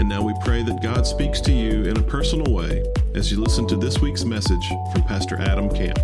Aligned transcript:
And 0.00 0.08
now 0.08 0.22
we 0.22 0.32
pray 0.40 0.62
that 0.62 0.80
God 0.80 1.06
speaks 1.06 1.42
to 1.42 1.52
you 1.52 1.84
in 1.84 1.94
a 1.98 2.02
personal 2.02 2.54
way 2.54 2.82
as 3.14 3.30
you 3.30 3.38
listen 3.38 3.66
to 3.66 3.76
this 3.76 3.98
week's 3.98 4.24
message 4.24 4.66
from 4.94 5.02
Pastor 5.02 5.36
Adam 5.38 5.68
Camp. 5.68 5.98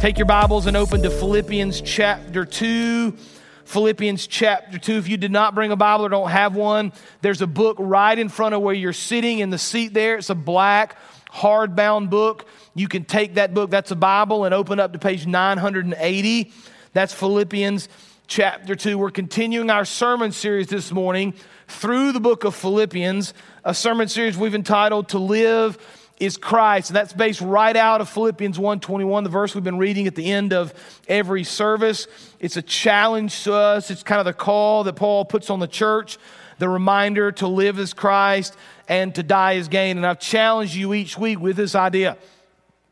Take 0.00 0.18
your 0.18 0.26
Bibles 0.26 0.66
and 0.66 0.76
open 0.76 1.00
to 1.04 1.10
Philippians 1.10 1.80
chapter 1.80 2.44
2. 2.44 3.16
Philippians 3.64 4.26
chapter 4.26 4.80
2. 4.80 4.94
If 4.94 5.08
you 5.08 5.16
did 5.16 5.30
not 5.30 5.54
bring 5.54 5.70
a 5.70 5.76
Bible 5.76 6.06
or 6.06 6.08
don't 6.08 6.28
have 6.28 6.56
one, 6.56 6.92
there's 7.20 7.40
a 7.40 7.46
book 7.46 7.76
right 7.78 8.18
in 8.18 8.28
front 8.28 8.56
of 8.56 8.62
where 8.62 8.74
you're 8.74 8.92
sitting 8.92 9.38
in 9.38 9.50
the 9.50 9.58
seat 9.58 9.94
there. 9.94 10.16
It's 10.16 10.28
a 10.28 10.34
black, 10.34 10.96
hardbound 11.32 12.10
book. 12.10 12.48
You 12.74 12.88
can 12.88 13.04
take 13.04 13.34
that 13.34 13.54
book, 13.54 13.70
that's 13.70 13.92
a 13.92 13.96
Bible, 13.96 14.44
and 14.44 14.54
open 14.54 14.80
up 14.80 14.92
to 14.92 14.98
page 14.98 15.24
980. 15.24 16.52
That's 16.94 17.14
Philippians 17.14 17.88
chapter 18.26 18.74
2. 18.74 18.98
We're 18.98 19.10
continuing 19.10 19.70
our 19.70 19.84
sermon 19.84 20.32
series 20.32 20.66
this 20.66 20.90
morning 20.90 21.34
through 21.68 22.12
the 22.12 22.20
book 22.20 22.44
of 22.44 22.54
Philippians, 22.54 23.34
a 23.64 23.72
sermon 23.72 24.08
series 24.08 24.36
we've 24.36 24.54
entitled 24.54 25.08
To 25.10 25.18
Live 25.18 25.78
is 26.18 26.36
Christ. 26.36 26.90
And 26.90 26.96
that's 26.96 27.12
based 27.12 27.40
right 27.40 27.76
out 27.76 28.00
of 28.00 28.08
Philippians 28.08 28.58
1:21, 28.58 29.22
the 29.22 29.30
verse 29.30 29.54
we've 29.54 29.62
been 29.62 29.78
reading 29.78 30.06
at 30.06 30.14
the 30.14 30.32
end 30.32 30.52
of 30.52 30.74
every 31.08 31.44
service. 31.44 32.08
It's 32.40 32.56
a 32.56 32.62
challenge 32.62 33.44
to 33.44 33.54
us. 33.54 33.90
It's 33.90 34.02
kind 34.02 34.18
of 34.18 34.26
the 34.26 34.32
call 34.32 34.84
that 34.84 34.94
Paul 34.94 35.24
puts 35.24 35.50
on 35.50 35.60
the 35.60 35.68
church, 35.68 36.18
the 36.58 36.68
reminder 36.68 37.30
to 37.32 37.46
live 37.46 37.78
as 37.78 37.92
Christ 37.92 38.56
and 38.88 39.14
to 39.14 39.22
die 39.22 39.56
as 39.56 39.68
gain. 39.68 39.98
And 39.98 40.06
I've 40.06 40.20
challenged 40.20 40.74
you 40.74 40.94
each 40.94 41.16
week 41.16 41.38
with 41.38 41.56
this 41.56 41.74
idea. 41.74 42.16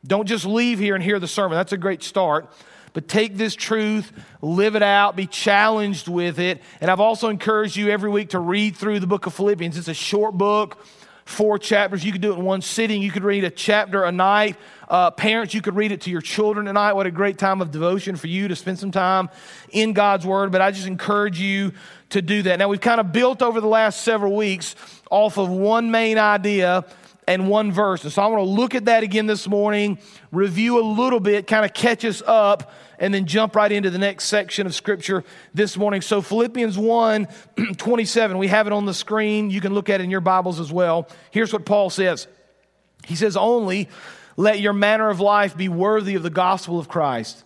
Don't 0.07 0.27
just 0.27 0.45
leave 0.45 0.79
here 0.79 0.95
and 0.95 1.03
hear 1.03 1.19
the 1.19 1.27
sermon. 1.27 1.57
That's 1.57 1.73
a 1.73 1.79
great 1.79 2.03
start. 2.03 2.47
But 2.95 3.09
take 3.09 3.37
this 3.37 3.57
truth, 3.57 4.13
live 4.41 4.77
it 4.77 4.83
out, 4.83 5.17
be 5.17 5.27
challenged 5.27 6.07
with 6.07 6.39
it. 6.39 6.63
And 6.81 6.91
I've 6.91 7.01
also 7.01 7.29
encouraged 7.29 7.77
you 7.77 7.91
every 7.91 8.09
week 8.09 8.31
to 8.31 8.39
read 8.39 8.77
through 8.77 9.01
the 9.01 9.07
book 9.09 9.27
of 9.27 9.35
Philippians. 9.35 9.77
It's 9.77 9.89
a 9.89 9.95
short 9.95 10.39
book, 10.39 10.79
four 11.25 11.59
chapters. 11.59 12.05
You 12.05 12.13
could 12.13 12.21
do 12.21 12.33
it 12.33 12.39
in 12.39 12.45
one 12.45 12.63
sitting. 12.63 13.03
You 13.03 13.11
could 13.11 13.25
read 13.25 13.43
a 13.43 13.51
chapter 13.51 14.05
a 14.05 14.13
night. 14.13 14.57
Uh, 14.89 15.11
parents, 15.11 15.55
you 15.55 15.61
could 15.61 15.75
read 15.75 15.91
it 15.91 16.03
to 16.03 16.11
your 16.11 16.21
children 16.21 16.67
tonight. 16.67 16.93
What 16.93 17.07
a 17.07 17.11
great 17.11 17.37
time 17.37 17.61
of 17.61 17.73
devotion 17.73 18.15
for 18.15 18.29
you 18.29 18.47
to 18.47 18.55
spend 18.55 18.79
some 18.79 18.93
time 18.93 19.29
in 19.71 19.93
God's 19.93 20.25
Word. 20.25 20.53
But 20.53 20.61
I 20.61 20.71
just 20.71 20.87
encourage 20.87 21.41
you 21.41 21.73
to 22.11 22.23
do 22.23 22.43
that. 22.43 22.61
Now, 22.61 22.69
we've 22.69 22.81
kind 22.81 23.01
of 23.01 23.11
built 23.11 23.43
over 23.43 23.61
the 23.61 23.67
last 23.67 24.03
several 24.03 24.37
weeks 24.37 24.77
off 25.11 25.37
of 25.37 25.49
one 25.49 25.91
main 25.91 26.17
idea 26.17 26.85
and 27.27 27.49
one 27.49 27.73
verse. 27.73 28.05
And 28.05 28.13
so 28.13 28.23
I 28.23 28.27
want 28.27 28.41
to 28.41 28.49
look 28.49 28.75
at 28.75 28.85
that 28.85 29.03
again 29.03 29.27
this 29.27 29.49
morning, 29.49 29.99
review 30.31 30.79
a 30.79 30.85
little 30.85 31.21
bit, 31.21 31.47
kind 31.47 31.65
of 31.65 31.73
catch 31.73 32.05
us 32.05 32.23
up, 32.27 32.73
and 32.99 33.13
then 33.13 33.27
jump 33.27 33.57
right 33.57 33.71
into 33.71 33.91
the 33.91 33.99
next 33.99 34.25
section 34.25 34.67
of 34.67 34.75
scripture 34.75 35.25
this 35.53 35.77
morning. 35.77 36.01
So 36.01 36.23
Philippians 36.23 36.79
1 36.79 37.29
27, 37.77 38.39
we 38.39 38.49
have 38.49 38.67
it 38.67 38.73
on 38.73 38.87
the 38.87 38.95
screen. 38.95 39.51
You 39.51 39.61
can 39.61 39.75
look 39.75 39.89
at 39.89 40.01
it 40.01 40.05
in 40.05 40.11
your 40.11 40.21
Bibles 40.21 40.61
as 40.61 40.73
well. 40.73 41.09
Here's 41.31 41.53
what 41.53 41.65
Paul 41.65 41.91
says 41.91 42.27
He 43.05 43.17
says, 43.17 43.37
Only 43.37 43.89
let 44.37 44.61
your 44.61 44.73
manner 44.73 45.11
of 45.11 45.21
life 45.21 45.57
be 45.57 45.69
worthy 45.69 46.15
of 46.15 46.23
the 46.23 46.31
gospel 46.31 46.79
of 46.79 46.89
Christ, 46.89 47.45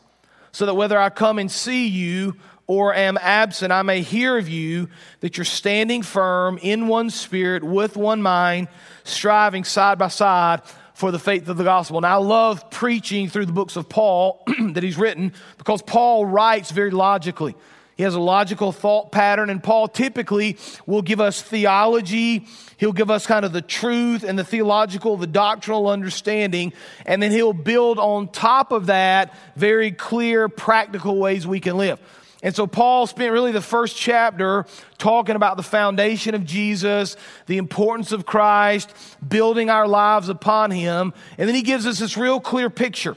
so 0.53 0.67
that 0.67 0.75
whether 0.75 0.99
I 0.99 1.11
come 1.11 1.39
and 1.39 1.51
see 1.51 1.87
you 1.89 2.37
or 2.67 2.95
am 2.95 3.17
absent, 3.20 3.73
I 3.73 3.83
may 3.83 4.03
hear 4.03 4.37
of 4.37 4.48
you 4.48 4.91
that 5.20 5.39
you're 5.39 5.45
standing 5.47 6.03
firm 6.03 6.58
in 6.61 6.87
one 6.87 7.08
spirit, 7.08 7.64
with 7.64 7.97
one 7.97 8.20
mind, 8.20 8.69
striving 9.05 9.64
side 9.64 9.98
by 9.98 10.08
side 10.08 10.61
for 10.98 11.13
the 11.13 11.19
faith 11.19 11.48
of 11.48 11.57
the 11.57 11.63
gospel. 11.63 11.97
And 11.97 12.05
I 12.05 12.17
love 12.17 12.73
preaching 12.73 13.29
through 13.29 13.47
the 13.47 13.53
books 13.53 13.77
of 13.77 13.89
Paul 13.89 14.42
that 14.73 14.83
he's 14.83 14.98
written 14.98 15.33
because 15.57 15.81
Paul 15.81 16.27
writes 16.27 16.73
very 16.73 16.91
logically. 16.91 17.55
He 17.97 18.03
has 18.03 18.17
a 18.17 18.20
logical 18.20 18.73
thought 18.73 19.13
pattern, 19.13 19.48
and 19.48 19.63
Paul 19.63 19.87
typically 19.87 20.57
will 20.87 21.03
give 21.03 21.20
us 21.20 21.41
theology. 21.41 22.48
He'll 22.79 22.92
give 22.92 23.13
us 23.13 23.29
kind 23.29 23.45
of 23.45 23.53
the 23.53 23.63
truth 23.63 24.25
and 24.25 24.37
the 24.37 24.42
theological, 24.42 25.17
the 25.17 25.29
doctrinal 25.29 25.87
understanding, 25.87 26.73
and 27.07 27.23
then 27.23 27.31
he'll 27.31 27.53
build 27.53 28.01
on 28.01 28.27
top 28.27 28.73
of 28.73 28.87
that 28.87 29.37
very 29.55 29.92
clear, 29.92 30.48
practical 30.48 31.17
ways 31.17 31.47
we 31.47 31.61
can 31.61 31.77
live. 31.77 32.01
And 32.43 32.55
so 32.55 32.67
Paul 32.67 33.07
spent 33.07 33.33
really 33.33 33.51
the 33.51 33.61
first 33.61 33.97
chapter 33.97 34.65
talking 34.97 35.35
about 35.35 35.57
the 35.57 35.63
foundation 35.63 36.35
of 36.35 36.45
Jesus, 36.45 37.17
the 37.47 37.59
importance 37.59 38.13
of 38.13 38.27
Christ, 38.27 38.95
building 39.27 39.71
our 39.71 39.89
lives 39.89 40.29
upon 40.29 40.71
him. 40.71 41.13
And 41.37 41.49
then 41.49 41.57
he 41.57 41.63
gives 41.63 41.85
us 41.87 41.99
this 41.99 42.17
real 42.17 42.39
clear 42.39 42.71
picture. 42.71 43.17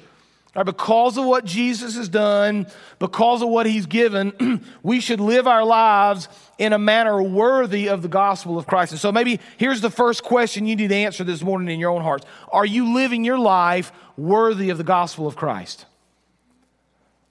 Right, 0.53 0.65
because 0.65 1.17
of 1.17 1.23
what 1.23 1.45
Jesus 1.45 1.95
has 1.95 2.09
done, 2.09 2.67
because 2.99 3.41
of 3.41 3.47
what 3.47 3.65
he's 3.65 3.85
given, 3.85 4.65
we 4.83 4.99
should 4.99 5.21
live 5.21 5.47
our 5.47 5.63
lives 5.63 6.27
in 6.57 6.73
a 6.73 6.79
manner 6.79 7.23
worthy 7.23 7.87
of 7.87 8.01
the 8.01 8.09
gospel 8.09 8.57
of 8.57 8.67
Christ. 8.67 8.91
And 8.91 8.99
so 8.99 9.13
maybe 9.13 9.39
here's 9.55 9.79
the 9.79 9.89
first 9.89 10.23
question 10.23 10.65
you 10.65 10.75
need 10.75 10.89
to 10.89 10.95
answer 10.95 11.23
this 11.23 11.41
morning 11.41 11.73
in 11.73 11.79
your 11.79 11.91
own 11.91 12.01
hearts. 12.01 12.25
Are 12.51 12.65
you 12.65 12.93
living 12.93 13.23
your 13.23 13.39
life 13.39 13.93
worthy 14.17 14.71
of 14.71 14.77
the 14.77 14.83
gospel 14.83 15.25
of 15.25 15.37
Christ? 15.37 15.85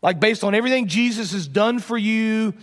Like, 0.02 0.20
based 0.20 0.44
on 0.44 0.54
everything 0.54 0.86
Jesus 0.86 1.32
has 1.32 1.46
done 1.46 1.78
for 1.78 1.98
you, 1.98 2.54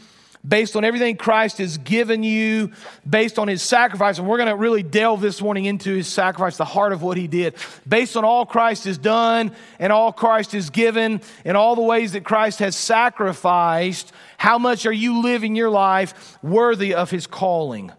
based 0.47 0.75
on 0.75 0.83
everything 0.83 1.17
Christ 1.17 1.57
has 1.57 1.77
given 1.77 2.23
you, 2.23 2.71
based 3.07 3.37
on 3.37 3.47
his 3.47 3.61
sacrifice. 3.61 4.17
And 4.17 4.27
we're 4.27 4.37
going 4.37 4.49
to 4.49 4.55
really 4.55 4.83
delve 4.83 5.21
this 5.21 5.41
morning 5.41 5.65
into 5.65 5.93
his 5.93 6.07
sacrifice, 6.07 6.57
the 6.57 6.65
heart 6.65 6.93
of 6.93 7.01
what 7.01 7.17
he 7.17 7.27
did. 7.27 7.55
Based 7.87 8.15
on 8.15 8.23
all 8.23 8.45
Christ 8.45 8.85
has 8.85 8.97
done 8.97 9.51
and 9.79 9.91
all 9.91 10.13
Christ 10.13 10.53
has 10.53 10.69
given 10.69 11.21
and 11.43 11.57
all 11.57 11.75
the 11.75 11.81
ways 11.81 12.13
that 12.13 12.23
Christ 12.23 12.59
has 12.59 12.75
sacrificed, 12.75 14.11
how 14.37 14.57
much 14.57 14.85
are 14.85 14.93
you 14.93 15.21
living 15.21 15.55
your 15.55 15.69
life 15.69 16.37
worthy 16.41 16.93
of 16.93 17.11
his 17.11 17.27
calling? 17.27 17.91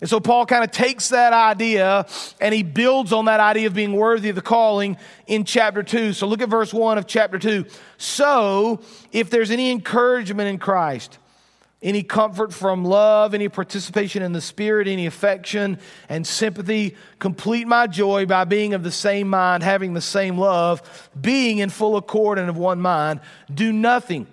And 0.00 0.08
so 0.08 0.20
Paul 0.20 0.46
kind 0.46 0.62
of 0.62 0.70
takes 0.70 1.08
that 1.08 1.32
idea 1.32 2.06
and 2.40 2.54
he 2.54 2.62
builds 2.62 3.12
on 3.12 3.24
that 3.24 3.40
idea 3.40 3.66
of 3.66 3.74
being 3.74 3.94
worthy 3.94 4.28
of 4.28 4.36
the 4.36 4.42
calling 4.42 4.96
in 5.26 5.44
chapter 5.44 5.82
2. 5.82 6.12
So 6.12 6.26
look 6.26 6.40
at 6.40 6.48
verse 6.48 6.72
1 6.72 6.98
of 6.98 7.06
chapter 7.06 7.38
2. 7.38 7.64
So, 7.96 8.80
if 9.10 9.28
there's 9.28 9.50
any 9.50 9.72
encouragement 9.72 10.48
in 10.48 10.58
Christ, 10.58 11.18
any 11.82 12.02
comfort 12.02 12.52
from 12.52 12.84
love, 12.84 13.34
any 13.34 13.48
participation 13.48 14.22
in 14.22 14.32
the 14.32 14.40
Spirit, 14.40 14.88
any 14.88 15.06
affection 15.06 15.78
and 16.08 16.26
sympathy, 16.26 16.96
complete 17.18 17.66
my 17.66 17.86
joy 17.86 18.26
by 18.26 18.44
being 18.44 18.74
of 18.74 18.82
the 18.82 18.90
same 18.90 19.28
mind, 19.28 19.62
having 19.62 19.94
the 19.94 20.00
same 20.00 20.38
love, 20.38 21.10
being 21.20 21.58
in 21.58 21.70
full 21.70 21.96
accord 21.96 22.38
and 22.38 22.48
of 22.48 22.56
one 22.56 22.80
mind. 22.80 23.20
Do 23.52 23.72
nothing 23.72 24.26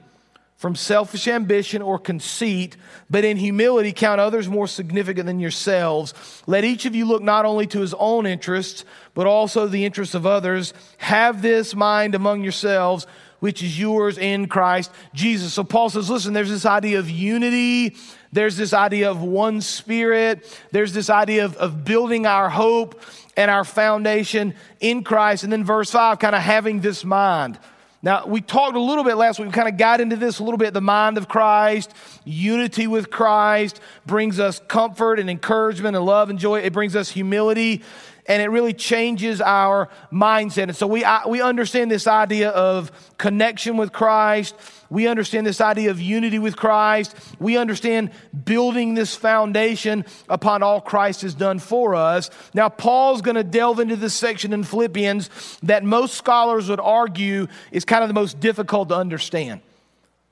from 0.66 0.76
selfish 0.76 1.28
ambition 1.28 1.80
or 1.84 2.00
conceit, 2.00 2.76
but 3.08 3.24
in 3.24 3.38
humility 3.38 3.94
count 3.94 4.20
others 4.20 4.50
more 4.50 4.66
significant 4.66 5.28
than 5.28 5.40
yourselves. 5.40 6.12
Let 6.48 6.64
each 6.64 6.88
of 6.88 6.96
you 6.96 7.06
look 7.06 7.22
not 7.22 7.46
only 7.46 7.68
to 7.68 7.82
his 7.82 7.94
own 7.94 8.26
interests, 8.26 8.84
but 9.14 9.28
also 9.28 9.68
the 9.68 9.86
interests 9.86 10.16
of 10.16 10.26
others. 10.26 10.74
Have 10.98 11.44
this 11.44 11.76
mind 11.76 12.16
among 12.16 12.42
yourselves, 12.42 13.06
which 13.42 13.62
is 13.62 13.80
yours 13.80 14.18
in 14.18 14.48
Christ 14.48 14.90
Jesus. 15.14 15.54
So 15.54 15.64
Paul 15.64 15.92
says, 15.92 16.10
listen, 16.10 16.34
there's 16.34 16.50
this 16.50 16.66
idea 16.66 16.98
of 16.98 17.12
unity. 17.12 17.96
There's 18.32 18.58
this 18.58 18.74
idea 18.74 19.12
of 19.12 19.22
one 19.22 19.62
spirit. 19.62 20.52
There's 20.72 20.94
this 20.94 21.12
idea 21.12 21.46
of, 21.46 21.56
of 21.58 21.86
building 21.86 22.26
our 22.26 22.50
hope 22.50 23.00
and 23.38 23.52
our 23.52 23.66
foundation 23.66 24.56
in 24.80 25.04
Christ. 25.04 25.44
And 25.44 25.54
then 25.54 25.64
verse 25.64 25.92
5, 25.92 26.18
kind 26.18 26.34
of 26.34 26.42
having 26.42 26.80
this 26.80 27.06
mind. 27.06 27.60
Now, 28.02 28.26
we 28.28 28.42
talked 28.42 28.76
a 28.76 28.80
little 28.80 29.04
bit 29.04 29.16
last 29.16 29.40
week, 29.40 29.48
we 29.48 29.54
kind 29.54 29.68
of 29.68 29.78
got 29.78 30.00
into 30.00 30.16
this 30.16 30.40
a 30.40 30.44
little 30.44 30.58
bit. 30.58 30.74
The 30.74 30.82
mind 30.82 31.18
of 31.18 31.28
Christ, 31.28 31.92
unity 32.24 32.88
with 32.88 33.10
Christ 33.10 33.80
brings 34.06 34.40
us 34.40 34.62
comfort 34.68 35.20
and 35.20 35.30
encouragement 35.30 35.96
and 35.96 36.06
love 36.06 36.30
and 36.30 36.38
joy. 36.38 36.60
It 36.60 36.74
brings 36.74 36.96
us 36.96 37.10
humility 37.10 37.82
and 38.28 38.42
it 38.42 38.50
really 38.50 38.74
changes 38.74 39.40
our 39.42 39.90
mindset. 40.12 40.64
And 40.64 40.76
so 40.76 40.88
we, 40.88 41.06
we 41.28 41.42
understand 41.42 41.92
this 41.92 42.08
idea 42.08 42.50
of 42.50 42.92
connection 43.18 43.78
with 43.78 43.92
Christ. 43.92 44.56
We 44.90 45.08
understand 45.08 45.46
this 45.46 45.62
idea 45.62 45.92
of 45.92 46.02
unity 46.02 46.40
with 46.40 46.56
Christ. 46.56 47.16
We 47.40 47.58
understand 47.58 48.12
building 48.46 48.94
this 48.94 49.16
foundation 49.16 50.06
upon 50.28 50.64
all 50.64 50.82
Christ 50.82 51.22
has 51.22 51.36
done 51.36 51.60
for 51.60 51.96
us. 51.96 52.30
Now, 52.54 52.70
Paul's 52.70 53.22
going 53.22 53.36
to 53.36 53.44
delve 53.44 53.80
into 53.80 53.96
this 53.96 54.14
section 54.14 54.54
in 54.54 54.64
Philippians 54.64 55.60
that 55.64 55.84
most 55.84 56.16
scholars 56.16 56.70
would 56.70 56.80
argue 56.80 57.48
is 57.72 57.86
kind 57.86 58.04
of 58.04 58.10
the 58.10 58.14
most 58.14 58.40
difficult 58.40 58.90
to 58.90 58.96
understand. 58.96 59.62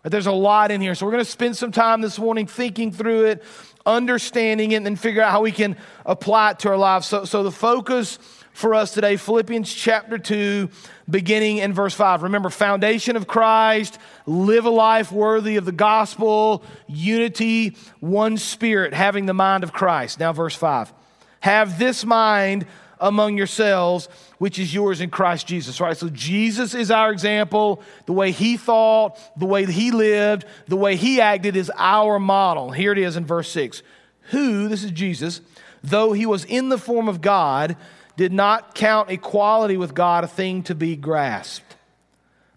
There's 0.04 0.28
a 0.28 0.34
lot 0.34 0.70
in 0.70 0.82
here. 0.82 0.96
So 0.96 1.06
we're 1.06 1.14
going 1.14 1.24
to 1.24 1.32
spend 1.32 1.56
some 1.56 1.72
time 1.72 2.02
this 2.02 2.20
morning 2.20 2.46
thinking 2.46 2.92
through 2.92 3.26
it, 3.26 3.44
understanding 3.86 4.72
it, 4.72 4.76
and 4.76 4.86
then 4.86 4.98
figure 4.98 5.22
out 5.22 5.32
how 5.32 5.42
we 5.42 5.52
can 5.52 5.78
apply 6.06 6.52
it 6.52 6.60
to 6.60 6.70
our 6.70 6.78
lives. 6.78 7.08
So, 7.08 7.24
so 7.24 7.44
the 7.44 7.52
focus 7.52 8.20
for 8.52 8.76
us 8.76 8.94
today 8.94 9.16
Philippians 9.16 9.74
chapter 9.74 10.18
2, 10.18 10.70
beginning 11.10 11.58
in 11.58 11.74
verse 11.74 11.94
5. 11.94 12.24
Remember, 12.24 12.50
foundation 12.50 13.16
of 13.16 13.28
Christ, 13.28 13.98
live 14.26 14.66
a 14.66 14.70
life 14.70 15.12
worthy 15.12 15.56
of 15.56 15.64
the 15.64 15.72
gospel, 15.72 16.64
unity, 16.88 17.78
one 18.02 18.38
spirit, 18.38 18.94
having 18.94 19.26
the 19.26 19.34
mind 19.34 19.64
of 19.64 19.72
Christ. 19.72 20.20
Now, 20.20 20.34
verse 20.34 20.56
5. 20.56 20.94
Have 21.40 21.80
this 21.80 22.06
mind 22.06 22.68
among 23.00 23.38
yourselves, 23.38 24.08
which 24.38 24.60
is 24.60 24.74
yours 24.74 25.02
in 25.02 25.10
Christ 25.10 25.48
Jesus. 25.48 25.80
Right? 25.82 25.98
So 25.98 26.10
Jesus 26.10 26.74
is 26.74 26.92
our 26.92 27.12
example. 27.12 27.82
The 28.06 28.14
way 28.14 28.32
he 28.32 28.58
thought, 28.58 29.20
the 29.38 29.46
way 29.46 29.66
he 29.66 29.92
lived, 29.92 30.46
the 30.68 30.78
way 30.78 30.96
he 30.96 31.22
acted 31.22 31.56
is 31.56 31.72
our 31.78 32.20
model. 32.20 32.72
Here 32.72 32.92
it 32.92 32.98
is 32.98 33.18
in 33.18 33.26
verse 33.26 33.50
6. 33.50 33.84
Who, 34.32 34.68
this 34.68 34.84
is 34.84 34.92
Jesus, 34.92 35.42
though 35.84 36.14
he 36.14 36.26
was 36.26 36.46
in 36.46 36.70
the 36.70 36.78
form 36.78 37.10
of 37.10 37.22
God, 37.22 37.76
did 38.16 38.32
not 38.32 38.76
count 38.76 39.10
equality 39.10 39.78
with 39.78 39.94
God 39.94 40.24
a 40.24 40.28
thing 40.28 40.64
to 40.64 40.76
be 40.76 40.96
grasped, 40.96 41.76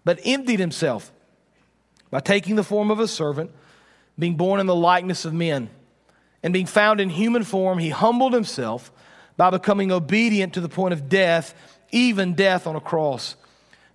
but 0.05 0.19
emptied 0.23 0.59
himself 0.59 1.11
by 2.09 2.19
taking 2.19 2.55
the 2.55 2.63
form 2.63 2.91
of 2.91 2.99
a 2.99 3.07
servant, 3.07 3.51
being 4.17 4.35
born 4.35 4.59
in 4.59 4.67
the 4.67 4.75
likeness 4.75 5.25
of 5.25 5.33
men. 5.33 5.69
And 6.43 6.53
being 6.53 6.67
found 6.67 7.01
in 7.01 7.09
human 7.09 7.43
form, 7.43 7.79
he 7.79 7.89
humbled 7.89 8.33
himself 8.33 8.91
by 9.37 9.49
becoming 9.49 9.91
obedient 9.91 10.55
to 10.55 10.61
the 10.61 10.69
point 10.69 10.93
of 10.93 11.07
death, 11.07 11.53
even 11.91 12.33
death 12.33 12.67
on 12.67 12.75
a 12.75 12.81
cross. 12.81 13.35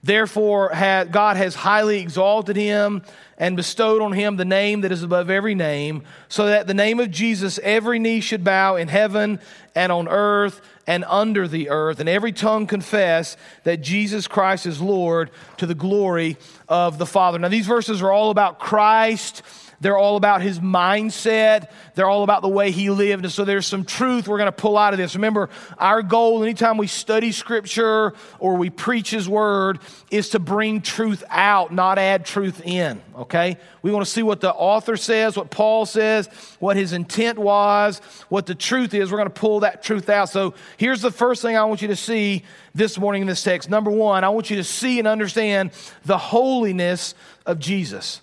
Therefore, 0.05 0.71
God 0.73 1.37
has 1.37 1.55
highly 1.55 2.01
exalted 2.01 2.57
him 2.57 3.03
and 3.39 3.57
bestowed 3.57 4.03
on 4.03 4.13
him 4.13 4.37
the 4.37 4.45
name 4.45 4.81
that 4.81 4.91
is 4.91 5.05
above 5.05 5.31
every 5.31 5.55
name, 5.55 6.03
so 6.29 6.47
that 6.47 6.67
the 6.67 6.75
name 6.75 6.99
of 6.99 7.11
Jesus 7.11 7.61
every 7.63 8.01
knee 8.01 8.21
should 8.21 8.43
bow 8.43 8.75
in 8.75 8.89
heaven 8.89 9.39
and 9.77 9.93
on 9.93 10.09
earth 10.09 10.61
and 10.89 11.05
under 11.05 11.47
the 11.47 11.71
earth, 11.71 12.01
and 12.01 12.09
every 12.09 12.33
tongue 12.33 12.67
confess 12.67 13.37
that 13.63 13.81
Jesus 13.81 14.27
Christ 14.27 14.67
is 14.67 14.81
Lord 14.81 15.31
to 15.59 15.67
the 15.67 15.75
glory 15.75 16.37
of 16.69 16.99
the 16.99 17.07
Father. 17.07 17.39
Now, 17.39 17.47
these 17.47 17.69
verses 17.69 18.03
are 18.03 18.11
all 18.11 18.31
about 18.31 18.59
Christ 18.59 19.43
they're 19.83 19.99
all 19.99 20.17
about 20.17 20.43
his 20.43 20.61
mindset. 20.61 21.69
They're 21.97 22.09
all 22.09 22.23
about 22.23 22.43
the 22.43 22.49
way 22.49 22.71
he 22.71 22.89
lived. 22.89 23.25
And 23.25 23.33
so 23.33 23.45
there's 23.45 23.67
some 23.67 23.85
truth 23.85 24.29
we're 24.29 24.39
going 24.39 24.47
to 24.47 24.53
pull 24.53 24.79
out 24.79 24.95
of 24.95 24.99
this. 24.99 25.17
Remember, 25.17 25.51
our 25.77 26.03
goal 26.03 26.45
anytime 26.45 26.77
we 26.77 26.87
study 26.87 27.33
scripture 27.33 28.15
or 28.39 28.55
we 28.55 28.71
preach 28.71 29.11
his 29.11 29.29
word 29.29 29.81
is 30.09 30.31
to 30.31 30.39
bring 30.39 30.83
truth 30.83 31.25
out, 31.29 31.73
not 31.73 31.99
add 31.99 32.25
truth 32.25 32.65
in. 32.65 33.03
Okay? 33.17 33.59
We 33.83 33.91
want 33.91 34.07
to 34.07 34.11
see 34.11 34.23
what 34.23 34.41
the 34.41 34.53
author 34.53 34.97
says, 34.97 35.37
what 35.37 35.51
Paul 35.51 35.85
says, 35.85 36.29
what 36.61 36.77
his 36.77 36.93
intent 36.93 37.37
was, 37.37 37.99
what 38.29 38.47
the 38.47 38.55
truth 38.55 38.95
is. 38.95 39.11
We're 39.11 39.19
going 39.19 39.31
to 39.31 39.41
pull 39.41 39.61
that 39.61 39.83
truth 39.83 40.09
out. 40.09 40.29
So 40.29 40.55
here's 40.77 41.03
the 41.03 41.11
first 41.11 41.43
thing 41.43 41.57
I 41.57 41.65
want 41.65 41.83
you 41.83 41.89
to 41.89 41.97
see 41.97 42.45
this 42.73 43.01
morning 43.01 43.23
in 43.23 43.27
this 43.27 43.43
text. 43.43 43.69
Number 43.69 43.91
one, 43.91 44.23
I 44.23 44.29
want 44.29 44.49
you 44.49 44.57
to 44.59 44.65
see 44.65 45.01
and 45.01 45.09
understand 45.09 45.73
the 46.05 46.19
holiness 46.19 47.17
of 47.47 47.59
Jesus 47.59 48.21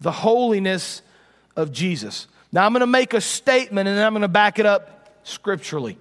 the 0.00 0.12
holiness 0.12 1.02
of 1.56 1.72
Jesus. 1.72 2.26
Now, 2.52 2.64
I'm 2.64 2.72
going 2.72 2.80
to 2.80 2.86
make 2.86 3.14
a 3.14 3.20
statement 3.20 3.88
and 3.88 3.96
then 3.96 4.04
I'm 4.04 4.12
going 4.12 4.22
to 4.22 4.28
back 4.28 4.58
it 4.58 4.66
up 4.66 5.18
scripturally. 5.24 5.98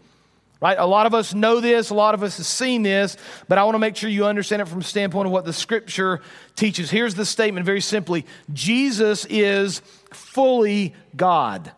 Right? 0.61 0.77
A 0.79 0.85
lot 0.85 1.05
of 1.05 1.13
us 1.13 1.33
know 1.33 1.59
this, 1.59 1.89
a 1.89 1.93
lot 1.93 2.13
of 2.13 2.23
us 2.23 2.37
have 2.37 2.45
seen 2.45 2.81
this, 2.81 3.17
but 3.47 3.57
I 3.57 3.63
want 3.65 3.75
to 3.75 3.79
make 3.79 3.95
sure 3.95 4.09
you 4.09 4.25
understand 4.25 4.61
it 4.61 4.67
from 4.67 4.79
the 4.79 4.85
standpoint 4.85 5.27
of 5.27 5.31
what 5.31 5.45
the 5.45 5.53
scripture 5.53 6.21
teaches. 6.55 6.89
Here's 6.89 7.13
the 7.13 7.25
statement 7.25 7.65
very 7.65 7.81
simply 7.81 8.25
Jesus 8.53 9.25
is 9.29 9.81
fully 10.11 10.95
God. 11.15 11.71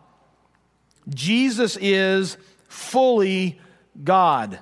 Jesus 1.08 1.76
is 1.80 2.36
fully 2.68 3.60
God. 4.02 4.60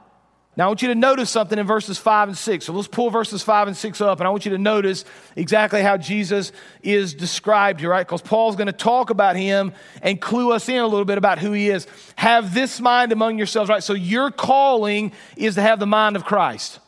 Now, 0.56 0.64
I 0.64 0.69
want 0.69 0.81
you 0.81 0.88
to 0.88 0.94
notice 0.94 1.29
something 1.29 1.58
in 1.58 1.67
verses 1.67 1.99
5 1.99 2.29
and 2.29 2.38
6. 2.38 2.64
So 2.64 2.73
let's 2.73 2.88
pull 2.88 3.11
verses 3.11 3.43
5 3.43 3.69
and 3.69 3.76
6 3.76 4.00
up, 4.00 4.20
and 4.20 4.26
I 4.26 4.31
want 4.31 4.47
you 4.47 4.53
to 4.53 4.58
notice 4.58 5.05
exactly 5.37 5.82
how 5.82 5.99
Jesus 5.99 6.50
is 6.82 7.12
described 7.12 7.81
here, 7.81 7.91
right? 7.91 8.06
Because 8.06 8.23
Paul's 8.23 8.56
going 8.56 8.69
to 8.69 8.73
talk 8.73 9.11
about 9.11 9.37
him 9.37 9.75
and 10.00 10.19
clue 10.19 10.53
us 10.53 10.67
in 10.70 10.79
a 10.79 10.87
little 10.87 11.05
bit 11.05 11.19
about 11.19 11.38
who 11.38 11.53
he 11.53 11.69
is. 11.69 11.87
Have 12.17 12.55
this 12.55 12.81
mind 12.81 13.12
among 13.12 13.37
yourselves, 13.37 13.69
right? 13.69 13.82
So 13.82 13.93
your 13.93 14.31
calling 14.31 15.12
is 15.37 15.56
to 15.56 15.62
have 15.62 15.79
the 15.79 15.87
mind 15.87 16.17
of 16.17 16.25
Christ. 16.25 16.79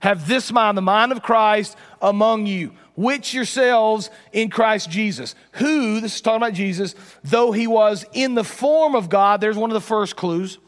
Have 0.00 0.26
this 0.26 0.50
mind, 0.50 0.76
the 0.76 0.82
mind 0.82 1.12
of 1.12 1.22
Christ 1.22 1.76
among 2.02 2.46
you, 2.46 2.72
which 2.96 3.32
yourselves 3.32 4.10
in 4.32 4.50
Christ 4.50 4.90
Jesus. 4.90 5.36
Who, 5.52 6.00
this 6.00 6.16
is 6.16 6.20
talking 6.20 6.38
about 6.38 6.54
Jesus, 6.54 6.96
though 7.22 7.52
he 7.52 7.68
was 7.68 8.04
in 8.14 8.34
the 8.34 8.42
form 8.42 8.96
of 8.96 9.08
God, 9.08 9.40
there's 9.40 9.56
one 9.56 9.70
of 9.70 9.74
the 9.74 9.80
first 9.80 10.16
clues 10.16 10.58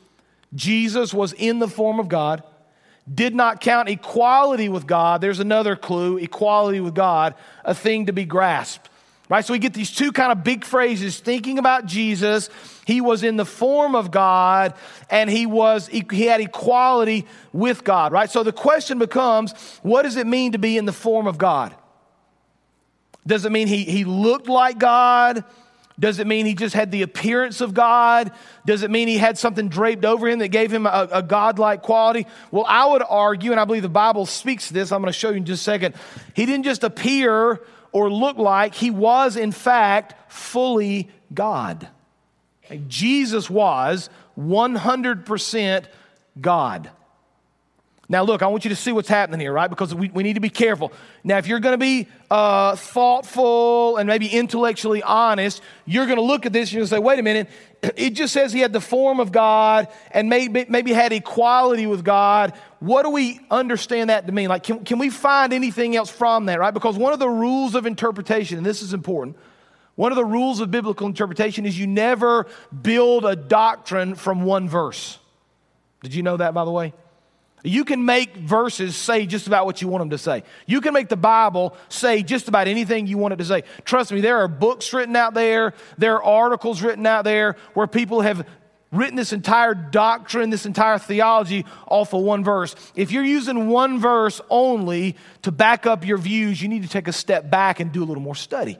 Jesus 0.54 1.14
was 1.14 1.32
in 1.32 1.58
the 1.58 1.68
form 1.68 1.98
of 1.98 2.08
God, 2.08 2.42
did 3.12 3.34
not 3.34 3.60
count 3.60 3.88
equality 3.88 4.68
with 4.68 4.86
God. 4.86 5.20
There's 5.20 5.40
another 5.40 5.76
clue 5.76 6.18
equality 6.18 6.80
with 6.80 6.94
God, 6.94 7.34
a 7.64 7.74
thing 7.74 8.06
to 8.06 8.12
be 8.12 8.24
grasped. 8.24 8.88
Right? 9.28 9.44
So 9.44 9.54
we 9.54 9.58
get 9.58 9.72
these 9.72 9.90
two 9.90 10.12
kind 10.12 10.30
of 10.30 10.44
big 10.44 10.62
phrases 10.62 11.18
thinking 11.18 11.58
about 11.58 11.86
Jesus. 11.86 12.50
He 12.86 13.00
was 13.00 13.22
in 13.22 13.38
the 13.38 13.46
form 13.46 13.94
of 13.94 14.10
God 14.10 14.74
and 15.08 15.30
he 15.30 15.46
was 15.46 15.86
he 15.86 16.26
had 16.26 16.42
equality 16.42 17.26
with 17.50 17.82
God, 17.82 18.12
right? 18.12 18.30
So 18.30 18.42
the 18.42 18.52
question 18.52 18.98
becomes, 18.98 19.54
what 19.82 20.02
does 20.02 20.16
it 20.16 20.26
mean 20.26 20.52
to 20.52 20.58
be 20.58 20.76
in 20.76 20.84
the 20.84 20.92
form 20.92 21.26
of 21.26 21.38
God? 21.38 21.74
Does 23.26 23.46
it 23.46 23.52
mean 23.52 23.68
he, 23.68 23.84
he 23.84 24.04
looked 24.04 24.48
like 24.48 24.78
God? 24.78 25.44
Does 25.98 26.18
it 26.18 26.26
mean 26.26 26.46
he 26.46 26.54
just 26.54 26.74
had 26.74 26.90
the 26.90 27.02
appearance 27.02 27.60
of 27.60 27.74
God? 27.74 28.32
Does 28.66 28.82
it 28.82 28.90
mean 28.90 29.08
he 29.08 29.18
had 29.18 29.38
something 29.38 29.68
draped 29.68 30.04
over 30.04 30.28
him 30.28 30.38
that 30.38 30.48
gave 30.48 30.72
him 30.72 30.86
a, 30.86 31.08
a 31.12 31.22
godlike 31.22 31.82
quality? 31.82 32.26
Well, 32.50 32.64
I 32.66 32.86
would 32.86 33.02
argue, 33.08 33.50
and 33.50 33.60
I 33.60 33.64
believe 33.64 33.82
the 33.82 33.88
Bible 33.88 34.26
speaks 34.26 34.68
to 34.68 34.74
this, 34.74 34.90
I'm 34.90 35.00
going 35.00 35.12
to 35.12 35.18
show 35.18 35.30
you 35.30 35.36
in 35.36 35.44
just 35.44 35.62
a 35.62 35.64
second. 35.64 35.94
He 36.34 36.46
didn't 36.46 36.64
just 36.64 36.82
appear 36.82 37.60
or 37.92 38.10
look 38.10 38.38
like, 38.38 38.74
he 38.74 38.90
was, 38.90 39.36
in 39.36 39.52
fact, 39.52 40.32
fully 40.32 41.10
God. 41.32 41.88
Jesus 42.88 43.50
was 43.50 44.08
100% 44.38 45.84
God. 46.40 46.90
Now, 48.08 48.24
look, 48.24 48.42
I 48.42 48.48
want 48.48 48.64
you 48.64 48.68
to 48.70 48.76
see 48.76 48.92
what's 48.92 49.08
happening 49.08 49.40
here, 49.40 49.52
right? 49.52 49.70
Because 49.70 49.94
we, 49.94 50.10
we 50.10 50.22
need 50.22 50.34
to 50.34 50.40
be 50.40 50.50
careful. 50.50 50.92
Now, 51.22 51.38
if 51.38 51.46
you're 51.46 51.60
going 51.60 51.74
to 51.74 51.78
be 51.78 52.08
uh, 52.30 52.74
thoughtful 52.76 53.96
and 53.96 54.06
maybe 54.06 54.26
intellectually 54.26 55.02
honest, 55.02 55.62
you're 55.86 56.06
going 56.06 56.18
to 56.18 56.22
look 56.22 56.44
at 56.44 56.52
this 56.52 56.68
and 56.68 56.74
you're 56.74 56.80
going 56.80 56.88
to 56.88 56.96
say, 56.96 56.98
wait 56.98 57.18
a 57.20 57.22
minute, 57.22 57.48
it 57.82 58.10
just 58.10 58.32
says 58.32 58.52
he 58.52 58.60
had 58.60 58.72
the 58.72 58.80
form 58.80 59.20
of 59.20 59.30
God 59.30 59.88
and 60.10 60.28
maybe, 60.28 60.66
maybe 60.68 60.92
had 60.92 61.12
equality 61.12 61.86
with 61.86 62.04
God. 62.04 62.52
What 62.80 63.04
do 63.04 63.10
we 63.10 63.40
understand 63.50 64.10
that 64.10 64.26
to 64.26 64.32
mean? 64.32 64.48
Like, 64.48 64.64
can, 64.64 64.84
can 64.84 64.98
we 64.98 65.08
find 65.08 65.52
anything 65.52 65.94
else 65.94 66.10
from 66.10 66.46
that, 66.46 66.58
right? 66.58 66.74
Because 66.74 66.96
one 66.96 67.12
of 67.12 67.20
the 67.20 67.30
rules 67.30 67.76
of 67.76 67.86
interpretation, 67.86 68.58
and 68.58 68.66
this 68.66 68.82
is 68.82 68.92
important, 68.92 69.36
one 69.94 70.10
of 70.10 70.16
the 70.16 70.24
rules 70.24 70.60
of 70.60 70.70
biblical 70.70 71.06
interpretation 71.06 71.64
is 71.64 71.78
you 71.78 71.86
never 71.86 72.46
build 72.82 73.24
a 73.24 73.36
doctrine 73.36 74.16
from 74.16 74.42
one 74.42 74.68
verse. 74.68 75.18
Did 76.02 76.14
you 76.14 76.22
know 76.22 76.36
that, 76.38 76.52
by 76.52 76.64
the 76.64 76.70
way? 76.70 76.92
You 77.62 77.84
can 77.84 78.04
make 78.04 78.36
verses 78.36 78.96
say 78.96 79.26
just 79.26 79.46
about 79.46 79.66
what 79.66 79.80
you 79.80 79.88
want 79.88 80.02
them 80.02 80.10
to 80.10 80.18
say. 80.18 80.42
You 80.66 80.80
can 80.80 80.92
make 80.92 81.08
the 81.08 81.16
Bible 81.16 81.76
say 81.88 82.22
just 82.22 82.48
about 82.48 82.66
anything 82.66 83.06
you 83.06 83.18
want 83.18 83.34
it 83.34 83.36
to 83.36 83.44
say. 83.44 83.62
Trust 83.84 84.12
me, 84.12 84.20
there 84.20 84.38
are 84.38 84.48
books 84.48 84.92
written 84.92 85.14
out 85.14 85.34
there, 85.34 85.74
there 85.96 86.16
are 86.16 86.24
articles 86.24 86.82
written 86.82 87.06
out 87.06 87.24
there 87.24 87.56
where 87.74 87.86
people 87.86 88.20
have 88.22 88.46
written 88.90 89.16
this 89.16 89.32
entire 89.32 89.74
doctrine, 89.74 90.50
this 90.50 90.66
entire 90.66 90.98
theology 90.98 91.64
off 91.86 92.12
of 92.12 92.22
one 92.22 92.44
verse. 92.44 92.74
If 92.94 93.10
you're 93.10 93.24
using 93.24 93.68
one 93.68 93.98
verse 93.98 94.40
only 94.50 95.16
to 95.42 95.52
back 95.52 95.86
up 95.86 96.06
your 96.06 96.18
views, 96.18 96.60
you 96.60 96.68
need 96.68 96.82
to 96.82 96.88
take 96.88 97.08
a 97.08 97.12
step 97.12 97.50
back 97.50 97.80
and 97.80 97.90
do 97.90 98.02
a 98.02 98.06
little 98.06 98.22
more 98.22 98.34
study. 98.34 98.78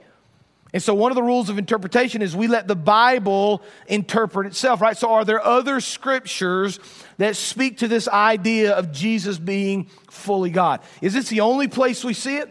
And 0.73 0.81
so, 0.81 0.95
one 0.95 1.11
of 1.11 1.15
the 1.15 1.23
rules 1.23 1.49
of 1.49 1.59
interpretation 1.59 2.23
is 2.23 2.35
we 2.35 2.47
let 2.47 2.67
the 2.67 2.75
Bible 2.75 3.61
interpret 3.87 4.47
itself, 4.47 4.81
right? 4.81 4.97
So, 4.97 5.11
are 5.11 5.23
there 5.23 5.43
other 5.45 5.79
scriptures 5.79 6.79
that 7.19 7.35
speak 7.35 7.77
to 7.77 7.87
this 7.87 8.07
idea 8.07 8.73
of 8.73 8.91
Jesus 8.91 9.37
being 9.37 9.85
fully 10.09 10.49
God? 10.49 10.81
Is 10.99 11.13
this 11.13 11.29
the 11.29 11.41
only 11.41 11.67
place 11.67 12.03
we 12.03 12.15
see 12.15 12.37
it? 12.37 12.49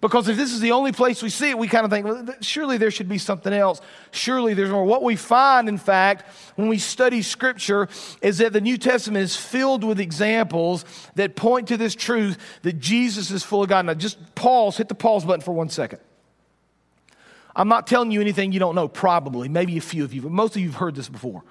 Because 0.00 0.28
if 0.28 0.36
this 0.36 0.52
is 0.52 0.60
the 0.60 0.72
only 0.72 0.92
place 0.92 1.22
we 1.22 1.30
see 1.30 1.50
it, 1.50 1.58
we 1.58 1.66
kind 1.66 1.84
of 1.84 1.90
think, 1.90 2.04
well, 2.04 2.26
surely 2.40 2.76
there 2.76 2.90
should 2.90 3.08
be 3.08 3.18
something 3.18 3.52
else. 3.52 3.80
Surely 4.12 4.54
there's 4.54 4.70
more. 4.70 4.84
What 4.84 5.02
we 5.02 5.16
find, 5.16 5.68
in 5.68 5.78
fact, 5.78 6.30
when 6.54 6.68
we 6.68 6.78
study 6.78 7.22
Scripture, 7.22 7.88
is 8.20 8.38
that 8.38 8.52
the 8.52 8.60
New 8.60 8.76
Testament 8.78 9.24
is 9.24 9.34
filled 9.34 9.82
with 9.82 9.98
examples 9.98 10.84
that 11.14 11.34
point 11.34 11.68
to 11.68 11.76
this 11.76 11.94
truth 11.94 12.38
that 12.62 12.78
Jesus 12.78 13.30
is 13.30 13.42
full 13.42 13.62
of 13.62 13.68
God. 13.68 13.86
Now, 13.86 13.94
just 13.94 14.34
pause, 14.34 14.76
hit 14.76 14.88
the 14.88 14.94
pause 14.94 15.24
button 15.24 15.40
for 15.40 15.52
one 15.52 15.70
second. 15.70 15.98
I'm 17.56 17.68
not 17.68 17.86
telling 17.86 18.10
you 18.10 18.20
anything 18.20 18.52
you 18.52 18.60
don't 18.60 18.74
know, 18.74 18.86
probably, 18.86 19.48
maybe 19.48 19.78
a 19.78 19.80
few 19.80 20.04
of 20.04 20.12
you, 20.12 20.22
but 20.22 20.30
most 20.30 20.54
of 20.54 20.62
you 20.62 20.68
have 20.68 20.76
heard 20.76 20.94
this 20.94 21.08
before. 21.08 21.42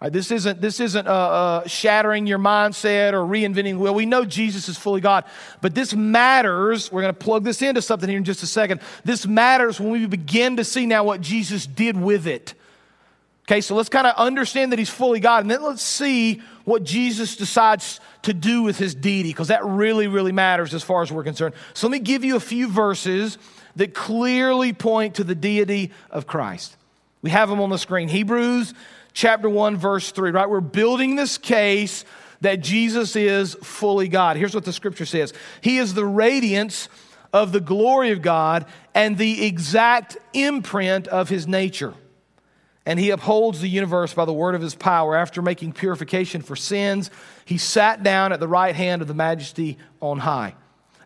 Right, 0.00 0.12
this 0.12 0.32
isn't, 0.32 0.60
this 0.60 0.80
isn't 0.80 1.06
uh, 1.06 1.10
uh, 1.10 1.66
shattering 1.68 2.26
your 2.26 2.38
mindset 2.38 3.12
or 3.12 3.18
reinventing 3.18 3.74
the 3.74 3.78
wheel. 3.78 3.94
We 3.94 4.04
know 4.04 4.24
Jesus 4.24 4.68
is 4.68 4.76
fully 4.76 5.00
God, 5.00 5.24
but 5.60 5.76
this 5.76 5.94
matters. 5.94 6.90
We're 6.90 7.02
going 7.02 7.14
to 7.14 7.18
plug 7.18 7.44
this 7.44 7.62
into 7.62 7.80
something 7.80 8.08
here 8.08 8.18
in 8.18 8.24
just 8.24 8.42
a 8.42 8.46
second. 8.48 8.80
This 9.04 9.28
matters 9.28 9.78
when 9.78 9.92
we 9.92 10.04
begin 10.06 10.56
to 10.56 10.64
see 10.64 10.86
now 10.86 11.04
what 11.04 11.20
Jesus 11.20 11.66
did 11.66 11.96
with 11.96 12.26
it. 12.26 12.54
Okay, 13.44 13.60
so 13.60 13.76
let's 13.76 13.88
kind 13.88 14.08
of 14.08 14.16
understand 14.16 14.72
that 14.72 14.78
he's 14.80 14.90
fully 14.90 15.20
God, 15.20 15.42
and 15.44 15.50
then 15.50 15.62
let's 15.62 15.82
see 15.82 16.42
what 16.64 16.82
Jesus 16.82 17.36
decides 17.36 18.00
to 18.22 18.34
do 18.34 18.62
with 18.62 18.78
his 18.78 18.96
deity, 18.96 19.30
because 19.30 19.48
that 19.48 19.64
really, 19.64 20.08
really 20.08 20.32
matters 20.32 20.74
as 20.74 20.82
far 20.82 21.02
as 21.02 21.12
we're 21.12 21.24
concerned. 21.24 21.54
So 21.74 21.86
let 21.86 21.92
me 21.92 21.98
give 22.00 22.24
you 22.24 22.34
a 22.34 22.40
few 22.40 22.68
verses 22.68 23.38
that 23.76 23.94
clearly 23.94 24.72
point 24.72 25.16
to 25.16 25.24
the 25.24 25.34
deity 25.34 25.92
of 26.10 26.26
Christ. 26.26 26.76
We 27.22 27.30
have 27.30 27.48
them 27.48 27.60
on 27.60 27.70
the 27.70 27.78
screen. 27.78 28.08
Hebrews 28.08 28.74
chapter 29.12 29.48
1, 29.48 29.76
verse 29.76 30.10
3, 30.10 30.30
right? 30.30 30.48
We're 30.48 30.60
building 30.60 31.16
this 31.16 31.38
case 31.38 32.04
that 32.40 32.60
Jesus 32.60 33.14
is 33.14 33.54
fully 33.62 34.08
God. 34.08 34.36
Here's 34.36 34.54
what 34.54 34.64
the 34.64 34.72
scripture 34.72 35.06
says 35.06 35.32
He 35.60 35.78
is 35.78 35.94
the 35.94 36.04
radiance 36.04 36.88
of 37.32 37.52
the 37.52 37.60
glory 37.60 38.10
of 38.10 38.20
God 38.20 38.66
and 38.94 39.16
the 39.16 39.46
exact 39.46 40.18
imprint 40.34 41.08
of 41.08 41.28
his 41.28 41.46
nature. 41.46 41.94
And 42.84 42.98
he 42.98 43.10
upholds 43.10 43.60
the 43.60 43.68
universe 43.68 44.12
by 44.12 44.24
the 44.24 44.32
word 44.32 44.54
of 44.54 44.60
his 44.60 44.74
power. 44.74 45.16
After 45.16 45.40
making 45.40 45.72
purification 45.72 46.42
for 46.42 46.56
sins, 46.56 47.10
he 47.44 47.56
sat 47.56 48.02
down 48.02 48.32
at 48.32 48.40
the 48.40 48.48
right 48.48 48.74
hand 48.74 49.02
of 49.02 49.08
the 49.08 49.14
majesty 49.14 49.78
on 50.00 50.18
high. 50.18 50.54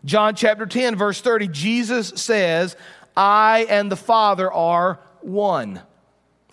John 0.07 0.35
chapter 0.35 0.65
10, 0.65 0.95
verse 0.95 1.19
30, 1.19 1.49
Jesus 1.49 2.13
says, 2.15 2.77
I 3.17 3.67
and 3.69 3.91
the 3.91 3.97
Father 3.97 4.49
are 4.51 4.99
one. 5.19 5.81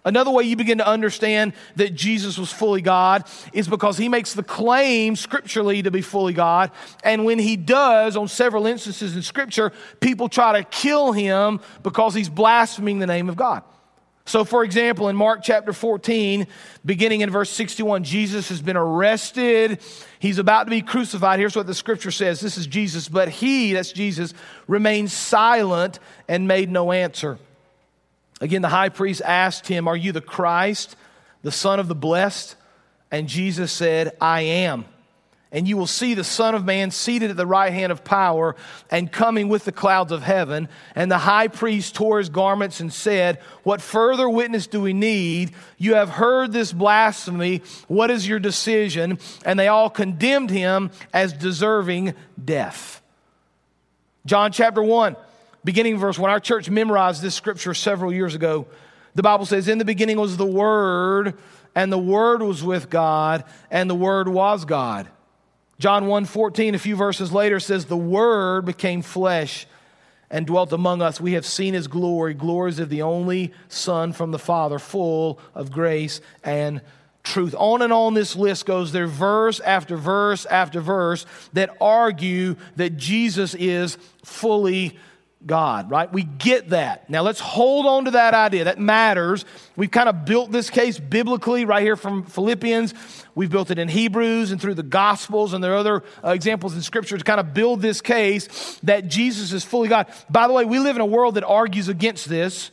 Another 0.04 0.32
way 0.32 0.42
you 0.42 0.56
begin 0.56 0.78
to 0.78 0.86
understand 0.86 1.52
that 1.76 1.94
Jesus 1.94 2.36
was 2.36 2.52
fully 2.52 2.82
God 2.82 3.24
is 3.52 3.68
because 3.68 3.96
he 3.96 4.08
makes 4.08 4.34
the 4.34 4.42
claim 4.42 5.14
scripturally 5.14 5.82
to 5.82 5.92
be 5.92 6.02
fully 6.02 6.32
God. 6.32 6.72
And 7.04 7.24
when 7.24 7.38
he 7.38 7.56
does, 7.56 8.16
on 8.16 8.26
several 8.26 8.66
instances 8.66 9.14
in 9.14 9.22
scripture, 9.22 9.72
people 10.00 10.28
try 10.28 10.60
to 10.60 10.64
kill 10.64 11.12
him 11.12 11.60
because 11.84 12.12
he's 12.12 12.28
blaspheming 12.28 12.98
the 12.98 13.06
name 13.06 13.28
of 13.28 13.36
God. 13.36 13.62
So, 14.26 14.44
for 14.44 14.64
example, 14.64 15.10
in 15.10 15.16
Mark 15.16 15.40
chapter 15.42 15.74
14, 15.74 16.46
beginning 16.84 17.20
in 17.20 17.28
verse 17.30 17.50
61, 17.50 18.04
Jesus 18.04 18.48
has 18.48 18.62
been 18.62 18.76
arrested. 18.76 19.80
He's 20.18 20.38
about 20.38 20.64
to 20.64 20.70
be 20.70 20.80
crucified. 20.80 21.38
Here's 21.38 21.54
what 21.54 21.66
the 21.66 21.74
scripture 21.74 22.10
says 22.10 22.40
this 22.40 22.56
is 22.56 22.66
Jesus, 22.66 23.08
but 23.08 23.28
he, 23.28 23.74
that's 23.74 23.92
Jesus, 23.92 24.32
remained 24.66 25.10
silent 25.10 25.98
and 26.26 26.48
made 26.48 26.70
no 26.70 26.90
answer. 26.90 27.38
Again, 28.40 28.62
the 28.62 28.68
high 28.68 28.88
priest 28.88 29.20
asked 29.24 29.68
him, 29.68 29.86
Are 29.86 29.96
you 29.96 30.12
the 30.12 30.22
Christ, 30.22 30.96
the 31.42 31.52
Son 31.52 31.78
of 31.78 31.88
the 31.88 31.94
Blessed? 31.94 32.56
And 33.10 33.28
Jesus 33.28 33.72
said, 33.72 34.16
I 34.20 34.40
am. 34.40 34.86
And 35.54 35.66
you 35.66 35.78
will 35.78 35.86
see 35.86 36.12
the 36.12 36.24
Son 36.24 36.54
of 36.54 36.66
Man 36.66 36.90
seated 36.90 37.30
at 37.30 37.38
the 37.38 37.46
right 37.46 37.72
hand 37.72 37.92
of 37.92 38.04
power 38.04 38.56
and 38.90 39.10
coming 39.10 39.48
with 39.48 39.64
the 39.64 39.72
clouds 39.72 40.12
of 40.12 40.22
heaven. 40.22 40.68
And 40.94 41.10
the 41.10 41.18
high 41.18 41.48
priest 41.48 41.94
tore 41.94 42.18
his 42.18 42.28
garments 42.28 42.80
and 42.80 42.92
said, 42.92 43.38
What 43.62 43.80
further 43.80 44.28
witness 44.28 44.66
do 44.66 44.82
we 44.82 44.92
need? 44.92 45.52
You 45.78 45.94
have 45.94 46.10
heard 46.10 46.52
this 46.52 46.72
blasphemy. 46.72 47.62
What 47.88 48.10
is 48.10 48.28
your 48.28 48.40
decision? 48.40 49.18
And 49.46 49.58
they 49.58 49.68
all 49.68 49.88
condemned 49.88 50.50
him 50.50 50.90
as 51.14 51.32
deserving 51.32 52.14
death. 52.44 53.00
John 54.26 54.52
chapter 54.52 54.82
1 54.82 55.16
beginning 55.64 55.98
verse 55.98 56.18
1. 56.18 56.30
Our 56.30 56.40
church 56.40 56.68
memorized 56.68 57.22
this 57.22 57.34
scripture 57.34 57.74
several 57.74 58.12
years 58.12 58.34
ago. 58.34 58.66
The 59.14 59.22
Bible 59.22 59.46
says, 59.46 59.66
In 59.66 59.78
the 59.78 59.84
beginning 59.84 60.18
was 60.18 60.36
the 60.36 60.46
Word, 60.46 61.34
and 61.74 61.92
the 61.92 61.98
Word 61.98 62.42
was 62.42 62.62
with 62.62 62.90
God, 62.90 63.44
and 63.70 63.88
the 63.88 63.94
Word 63.94 64.28
was 64.28 64.64
God. 64.64 65.08
John 65.84 66.06
1 66.06 66.24
14, 66.24 66.74
a 66.74 66.78
few 66.78 66.96
verses 66.96 67.30
later, 67.30 67.60
says, 67.60 67.84
The 67.84 67.94
Word 67.94 68.64
became 68.64 69.02
flesh 69.02 69.66
and 70.30 70.46
dwelt 70.46 70.72
among 70.72 71.02
us. 71.02 71.20
We 71.20 71.34
have 71.34 71.44
seen 71.44 71.74
his 71.74 71.88
glory, 71.88 72.32
glories 72.32 72.78
of 72.78 72.88
the 72.88 73.02
only 73.02 73.52
Son 73.68 74.14
from 74.14 74.30
the 74.30 74.38
Father, 74.38 74.78
full 74.78 75.38
of 75.54 75.70
grace 75.70 76.22
and 76.42 76.80
truth. 77.22 77.54
On 77.58 77.82
and 77.82 77.92
on 77.92 78.14
this 78.14 78.34
list 78.34 78.64
goes 78.64 78.92
there, 78.92 79.06
verse 79.06 79.60
after 79.60 79.98
verse 79.98 80.46
after 80.46 80.80
verse, 80.80 81.26
that 81.52 81.76
argue 81.82 82.56
that 82.76 82.96
Jesus 82.96 83.54
is 83.54 83.98
fully 84.24 84.98
God, 85.46 85.90
right? 85.90 86.12
We 86.12 86.22
get 86.22 86.70
that. 86.70 87.08
Now 87.10 87.22
let's 87.22 87.40
hold 87.40 87.86
on 87.86 88.06
to 88.06 88.12
that 88.12 88.34
idea. 88.34 88.64
That 88.64 88.78
matters. 88.78 89.44
We've 89.76 89.90
kind 89.90 90.08
of 90.08 90.24
built 90.24 90.50
this 90.52 90.70
case 90.70 90.98
biblically 90.98 91.64
right 91.64 91.82
here 91.82 91.96
from 91.96 92.24
Philippians. 92.24 92.94
We've 93.34 93.50
built 93.50 93.70
it 93.70 93.78
in 93.78 93.88
Hebrews 93.88 94.52
and 94.52 94.60
through 94.60 94.74
the 94.74 94.82
Gospels, 94.82 95.52
and 95.52 95.62
there 95.62 95.72
are 95.72 95.78
other 95.78 96.04
uh, 96.24 96.30
examples 96.30 96.74
in 96.74 96.82
Scripture 96.82 97.18
to 97.18 97.24
kind 97.24 97.40
of 97.40 97.52
build 97.52 97.82
this 97.82 98.00
case 98.00 98.78
that 98.84 99.08
Jesus 99.08 99.52
is 99.52 99.64
fully 99.64 99.88
God. 99.88 100.06
By 100.30 100.46
the 100.46 100.52
way, 100.52 100.64
we 100.64 100.78
live 100.78 100.96
in 100.96 101.02
a 101.02 101.06
world 101.06 101.34
that 101.34 101.44
argues 101.44 101.88
against 101.88 102.28
this. 102.28 102.70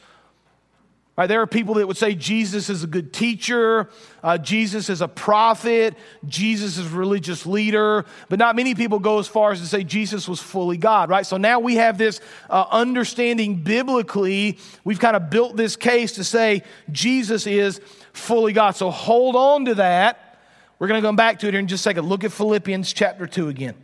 Right, 1.17 1.27
there 1.27 1.41
are 1.41 1.47
people 1.47 1.73
that 1.75 1.87
would 1.87 1.97
say 1.97 2.15
Jesus 2.15 2.69
is 2.69 2.85
a 2.85 2.87
good 2.87 3.11
teacher, 3.11 3.89
uh, 4.23 4.37
Jesus 4.37 4.89
is 4.89 5.01
a 5.01 5.09
prophet, 5.09 5.95
Jesus 6.25 6.77
is 6.77 6.91
a 6.91 6.95
religious 6.95 7.45
leader, 7.45 8.05
but 8.29 8.39
not 8.39 8.55
many 8.55 8.75
people 8.75 8.97
go 8.97 9.19
as 9.19 9.27
far 9.27 9.51
as 9.51 9.59
to 9.59 9.67
say 9.67 9.83
Jesus 9.83 10.25
was 10.29 10.39
fully 10.39 10.77
God, 10.77 11.09
right? 11.09 11.25
So 11.25 11.35
now 11.35 11.59
we 11.59 11.75
have 11.75 11.97
this 11.97 12.21
uh, 12.49 12.63
understanding 12.71 13.55
biblically. 13.55 14.57
We've 14.85 15.01
kind 15.01 15.17
of 15.17 15.29
built 15.29 15.57
this 15.57 15.75
case 15.75 16.13
to 16.13 16.23
say 16.23 16.63
Jesus 16.93 17.45
is 17.45 17.81
fully 18.13 18.53
God. 18.53 18.77
So 18.77 18.89
hold 18.89 19.35
on 19.35 19.65
to 19.65 19.75
that. 19.75 20.39
We're 20.79 20.87
going 20.87 21.01
to 21.01 21.07
come 21.07 21.17
back 21.17 21.39
to 21.39 21.47
it 21.49 21.51
here 21.51 21.59
in 21.59 21.67
just 21.67 21.81
a 21.81 21.83
second. 21.83 22.07
Look 22.07 22.23
at 22.23 22.31
Philippians 22.31 22.93
chapter 22.93 23.27
2 23.27 23.49
again, 23.49 23.75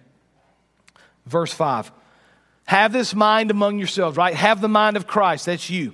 verse 1.25 1.53
5. 1.53 1.91
Have 2.63 2.93
this 2.93 3.13
mind 3.13 3.51
among 3.51 3.79
yourselves, 3.79 4.15
right? 4.15 4.33
Have 4.33 4.61
the 4.61 4.69
mind 4.69 4.95
of 4.95 5.07
Christ. 5.07 5.45
That's 5.45 5.69
you 5.69 5.93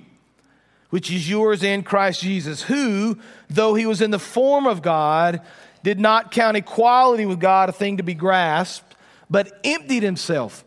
which 0.94 1.10
is 1.10 1.28
yours 1.28 1.64
in 1.64 1.82
Christ 1.82 2.20
Jesus, 2.20 2.62
who, 2.62 3.18
though 3.50 3.74
he 3.74 3.84
was 3.84 4.00
in 4.00 4.12
the 4.12 4.18
form 4.20 4.64
of 4.64 4.80
God, 4.80 5.40
did 5.82 5.98
not 5.98 6.30
count 6.30 6.56
equality 6.56 7.26
with 7.26 7.40
God 7.40 7.68
a 7.68 7.72
thing 7.72 7.96
to 7.96 8.04
be 8.04 8.14
grasped, 8.14 8.94
but 9.28 9.58
emptied 9.64 10.04
himself 10.04 10.64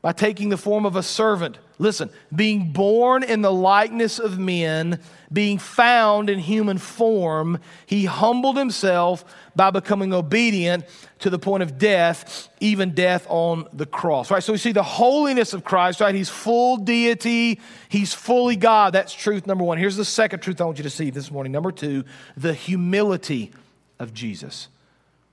by 0.00 0.12
taking 0.12 0.48
the 0.48 0.56
form 0.56 0.86
of 0.86 0.96
a 0.96 1.02
servant. 1.02 1.58
Listen, 1.78 2.10
being 2.34 2.72
born 2.72 3.22
in 3.22 3.40
the 3.40 3.52
likeness 3.52 4.18
of 4.18 4.38
men, 4.38 5.00
being 5.32 5.58
found 5.58 6.28
in 6.28 6.40
human 6.40 6.78
form, 6.78 7.60
he 7.86 8.04
humbled 8.04 8.56
himself 8.56 9.24
by 9.54 9.70
becoming 9.70 10.12
obedient 10.12 10.84
to 11.20 11.30
the 11.30 11.38
point 11.38 11.62
of 11.62 11.78
death, 11.78 12.48
even 12.60 12.94
death 12.94 13.26
on 13.28 13.68
the 13.72 13.86
cross. 13.86 14.30
Right? 14.30 14.42
So 14.42 14.52
we 14.52 14.58
see 14.58 14.72
the 14.72 14.82
holiness 14.82 15.52
of 15.52 15.64
Christ, 15.64 16.00
right? 16.00 16.14
He's 16.14 16.28
full 16.28 16.78
deity, 16.78 17.60
he's 17.88 18.12
fully 18.12 18.56
God. 18.56 18.92
That's 18.92 19.12
truth 19.12 19.46
number 19.46 19.64
one. 19.64 19.78
Here's 19.78 19.96
the 19.96 20.04
second 20.04 20.40
truth 20.40 20.60
I 20.60 20.64
want 20.64 20.78
you 20.78 20.84
to 20.84 20.90
see 20.90 21.10
this 21.10 21.30
morning. 21.30 21.52
Number 21.52 21.70
two, 21.70 22.04
the 22.36 22.54
humility 22.54 23.52
of 24.00 24.12
Jesus 24.12 24.68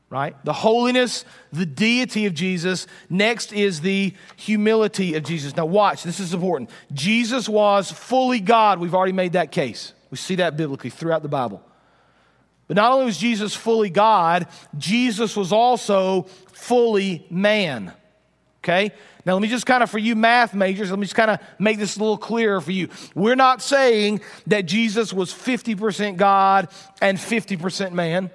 right? 0.10 0.36
The 0.46 0.54
holiness, 0.54 1.26
the 1.52 1.66
deity 1.66 2.26
of 2.26 2.34
Jesus. 2.34 2.88
Next 3.10 3.52
is 3.52 3.82
the 3.82 4.14
humility 4.36 5.16
of 5.16 5.24
Jesus. 5.24 5.56
Now, 5.56 5.66
watch, 5.66 6.04
this 6.04 6.20
is 6.20 6.34
important. 6.34 6.70
Jesus 6.94 7.50
was 7.50 7.92
fully 7.92 8.40
God. 8.40 8.80
We've 8.80 8.96
already 8.96 9.14
made 9.14 9.34
that 9.34 9.52
case. 9.52 9.94
We 10.12 10.18
see 10.18 10.36
that 10.36 10.58
biblically 10.58 10.90
throughout 10.90 11.24
the 11.24 11.30
Bible. 11.30 11.62
But 12.68 12.78
not 12.78 12.92
only 12.92 13.06
was 13.06 13.18
Jesus 13.18 13.56
fully 13.56 13.90
God, 13.90 14.48
Jesus 14.78 15.36
was 15.36 15.52
also 15.52 16.24
fully 16.54 17.26
man. 17.30 17.94
Okay? 18.64 18.92
Now, 19.26 19.34
let 19.34 19.42
me 19.42 19.48
just 19.48 19.66
kind 19.66 19.84
of, 19.84 19.90
for 19.90 20.00
you 20.00 20.16
math 20.16 20.54
majors, 20.54 20.90
let 20.90 20.98
me 20.98 21.06
just 21.06 21.16
kind 21.16 21.32
of 21.32 21.40
make 21.60 21.78
this 21.78 21.98
a 21.98 22.00
little 22.00 22.18
clearer 22.18 22.62
for 22.62 22.72
you. 22.72 22.90
We're 23.14 23.36
not 23.36 23.62
saying 23.62 24.22
that 24.48 24.66
Jesus 24.66 25.14
was 25.14 25.32
50% 25.32 26.18
God 26.18 26.70
and 27.02 27.18
50% 27.18 27.92
man. 27.92 28.32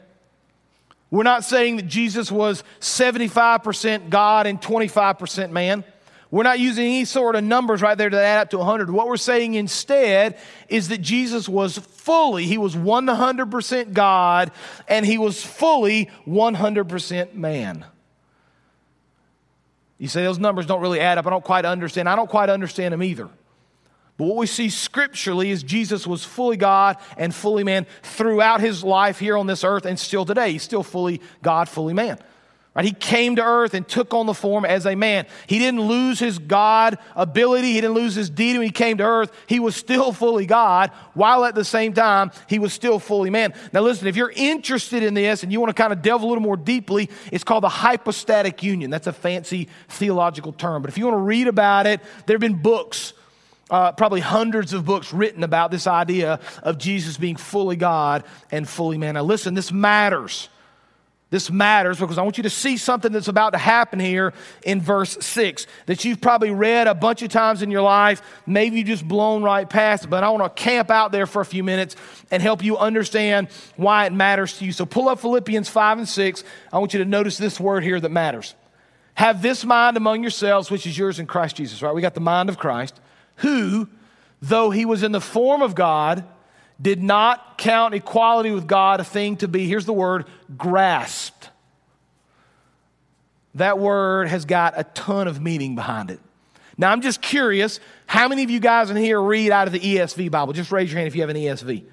We're 1.10 1.24
not 1.24 1.44
saying 1.44 1.76
that 1.76 1.86
Jesus 1.86 2.30
was 2.30 2.62
75% 2.80 4.10
God 4.10 4.46
and 4.46 4.60
25% 4.60 5.50
man. 5.50 5.84
We're 6.30 6.44
not 6.44 6.60
using 6.60 6.84
any 6.84 7.04
sort 7.04 7.34
of 7.34 7.42
numbers 7.42 7.82
right 7.82 7.98
there 7.98 8.08
to 8.08 8.20
add 8.20 8.42
up 8.42 8.50
to 8.50 8.58
100. 8.58 8.88
What 8.90 9.08
we're 9.08 9.16
saying 9.16 9.54
instead 9.54 10.38
is 10.68 10.88
that 10.88 10.98
Jesus 10.98 11.48
was 11.48 11.78
fully, 11.78 12.46
he 12.46 12.56
was 12.56 12.76
100% 12.76 13.92
God 13.92 14.52
and 14.86 15.04
he 15.04 15.18
was 15.18 15.44
fully 15.44 16.08
100% 16.28 17.34
man. 17.34 17.84
You 19.98 20.06
say 20.06 20.22
those 20.22 20.38
numbers 20.38 20.66
don't 20.66 20.80
really 20.80 21.00
add 21.00 21.18
up. 21.18 21.26
I 21.26 21.30
don't 21.30 21.44
quite 21.44 21.64
understand. 21.64 22.08
I 22.08 22.14
don't 22.14 22.30
quite 22.30 22.48
understand 22.48 22.92
them 22.92 23.02
either. 23.02 23.28
But 24.20 24.26
what 24.26 24.36
we 24.36 24.46
see 24.46 24.68
scripturally 24.68 25.50
is 25.50 25.62
Jesus 25.62 26.06
was 26.06 26.22
fully 26.26 26.58
God 26.58 26.98
and 27.16 27.34
fully 27.34 27.64
man 27.64 27.86
throughout 28.02 28.60
his 28.60 28.84
life 28.84 29.18
here 29.18 29.38
on 29.38 29.46
this 29.46 29.64
earth 29.64 29.86
and 29.86 29.98
still 29.98 30.26
today. 30.26 30.52
He's 30.52 30.62
still 30.62 30.82
fully 30.82 31.22
God, 31.42 31.70
fully 31.70 31.94
man. 31.94 32.18
Right? 32.74 32.84
He 32.84 32.92
came 32.92 33.36
to 33.36 33.42
earth 33.42 33.72
and 33.72 33.88
took 33.88 34.12
on 34.12 34.26
the 34.26 34.34
form 34.34 34.66
as 34.66 34.84
a 34.84 34.94
man. 34.94 35.24
He 35.46 35.58
didn't 35.58 35.80
lose 35.80 36.18
his 36.18 36.38
God 36.38 36.98
ability. 37.16 37.72
He 37.72 37.80
didn't 37.80 37.94
lose 37.94 38.14
his 38.14 38.28
deity 38.28 38.58
when 38.58 38.66
he 38.66 38.72
came 38.72 38.98
to 38.98 39.04
earth. 39.04 39.32
He 39.46 39.58
was 39.58 39.74
still 39.74 40.12
fully 40.12 40.44
God, 40.44 40.90
while 41.14 41.46
at 41.46 41.54
the 41.54 41.64
same 41.64 41.94
time, 41.94 42.30
he 42.46 42.58
was 42.58 42.74
still 42.74 42.98
fully 42.98 43.30
man. 43.30 43.54
Now, 43.72 43.80
listen, 43.80 44.06
if 44.06 44.16
you're 44.16 44.34
interested 44.36 45.02
in 45.02 45.14
this 45.14 45.42
and 45.42 45.50
you 45.50 45.60
want 45.60 45.74
to 45.74 45.82
kind 45.82 45.94
of 45.94 46.02
delve 46.02 46.20
a 46.20 46.26
little 46.26 46.42
more 46.42 46.58
deeply, 46.58 47.08
it's 47.32 47.42
called 47.42 47.64
the 47.64 47.70
hypostatic 47.70 48.62
union. 48.62 48.90
That's 48.90 49.06
a 49.06 49.14
fancy 49.14 49.70
theological 49.88 50.52
term. 50.52 50.82
But 50.82 50.90
if 50.90 50.98
you 50.98 51.06
want 51.06 51.14
to 51.14 51.22
read 51.22 51.48
about 51.48 51.86
it, 51.86 52.02
there 52.26 52.34
have 52.34 52.42
been 52.42 52.60
books 52.60 53.14
uh, 53.70 53.92
probably 53.92 54.20
hundreds 54.20 54.72
of 54.72 54.84
books 54.84 55.12
written 55.12 55.42
about 55.42 55.70
this 55.70 55.86
idea 55.86 56.40
of 56.62 56.78
Jesus 56.78 57.16
being 57.16 57.36
fully 57.36 57.76
God 57.76 58.24
and 58.50 58.68
fully 58.68 58.98
man. 58.98 59.14
Now, 59.14 59.22
listen, 59.22 59.54
this 59.54 59.72
matters. 59.72 60.48
This 61.30 61.48
matters 61.48 62.00
because 62.00 62.18
I 62.18 62.22
want 62.22 62.38
you 62.38 62.42
to 62.42 62.50
see 62.50 62.76
something 62.76 63.12
that's 63.12 63.28
about 63.28 63.50
to 63.50 63.58
happen 63.58 64.00
here 64.00 64.34
in 64.64 64.80
verse 64.80 65.16
6 65.24 65.68
that 65.86 66.04
you've 66.04 66.20
probably 66.20 66.50
read 66.50 66.88
a 66.88 66.94
bunch 66.94 67.22
of 67.22 67.30
times 67.30 67.62
in 67.62 67.70
your 67.70 67.82
life. 67.82 68.20
Maybe 68.46 68.78
you 68.78 68.84
just 68.84 69.06
blown 69.06 69.44
right 69.44 69.68
past 69.68 70.10
but 70.10 70.24
I 70.24 70.30
want 70.30 70.56
to 70.56 70.62
camp 70.62 70.90
out 70.90 71.12
there 71.12 71.26
for 71.26 71.40
a 71.40 71.44
few 71.44 71.62
minutes 71.62 71.94
and 72.32 72.42
help 72.42 72.64
you 72.64 72.76
understand 72.76 73.46
why 73.76 74.06
it 74.06 74.12
matters 74.12 74.58
to 74.58 74.64
you. 74.64 74.72
So 74.72 74.84
pull 74.84 75.08
up 75.08 75.20
Philippians 75.20 75.68
5 75.68 75.98
and 75.98 76.08
6. 76.08 76.44
I 76.72 76.78
want 76.78 76.94
you 76.94 76.98
to 76.98 77.04
notice 77.04 77.38
this 77.38 77.60
word 77.60 77.84
here 77.84 78.00
that 78.00 78.10
matters. 78.10 78.56
Have 79.14 79.40
this 79.40 79.64
mind 79.64 79.96
among 79.96 80.22
yourselves, 80.22 80.68
which 80.68 80.84
is 80.84 80.98
yours 80.98 81.20
in 81.20 81.26
Christ 81.26 81.56
Jesus, 81.56 81.80
right? 81.80 81.94
We 81.94 82.02
got 82.02 82.14
the 82.14 82.20
mind 82.20 82.48
of 82.48 82.58
Christ, 82.58 83.00
who, 83.40 83.88
though 84.40 84.70
he 84.70 84.84
was 84.84 85.02
in 85.02 85.12
the 85.12 85.20
form 85.20 85.62
of 85.62 85.74
God, 85.74 86.24
did 86.80 87.02
not 87.02 87.58
count 87.58 87.94
equality 87.94 88.50
with 88.50 88.66
God 88.66 89.00
a 89.00 89.04
thing 89.04 89.36
to 89.38 89.48
be, 89.48 89.66
here's 89.66 89.84
the 89.84 89.92
word, 89.92 90.26
grasped. 90.56 91.50
That 93.54 93.78
word 93.78 94.28
has 94.28 94.44
got 94.44 94.74
a 94.76 94.84
ton 94.84 95.28
of 95.28 95.40
meaning 95.40 95.74
behind 95.74 96.10
it. 96.10 96.20
Now, 96.78 96.90
I'm 96.92 97.02
just 97.02 97.20
curious 97.20 97.80
how 98.06 98.28
many 98.28 98.42
of 98.42 98.50
you 98.50 98.60
guys 98.60 98.90
in 98.90 98.96
here 98.96 99.20
read 99.20 99.50
out 99.50 99.66
of 99.66 99.72
the 99.72 99.80
ESV 99.80 100.30
Bible? 100.30 100.52
Just 100.52 100.72
raise 100.72 100.90
your 100.90 100.98
hand 100.98 101.08
if 101.08 101.14
you 101.14 101.20
have 101.20 101.30
an 101.30 101.36
ESV. 101.36 101.84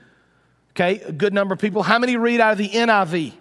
Okay, 0.71 1.01
a 1.01 1.11
good 1.11 1.33
number 1.33 1.53
of 1.53 1.59
people. 1.59 1.83
How 1.83 1.99
many 1.99 2.15
read 2.15 2.39
out 2.39 2.51
of 2.51 2.57
the 2.57 2.69
NIV? 2.69 3.33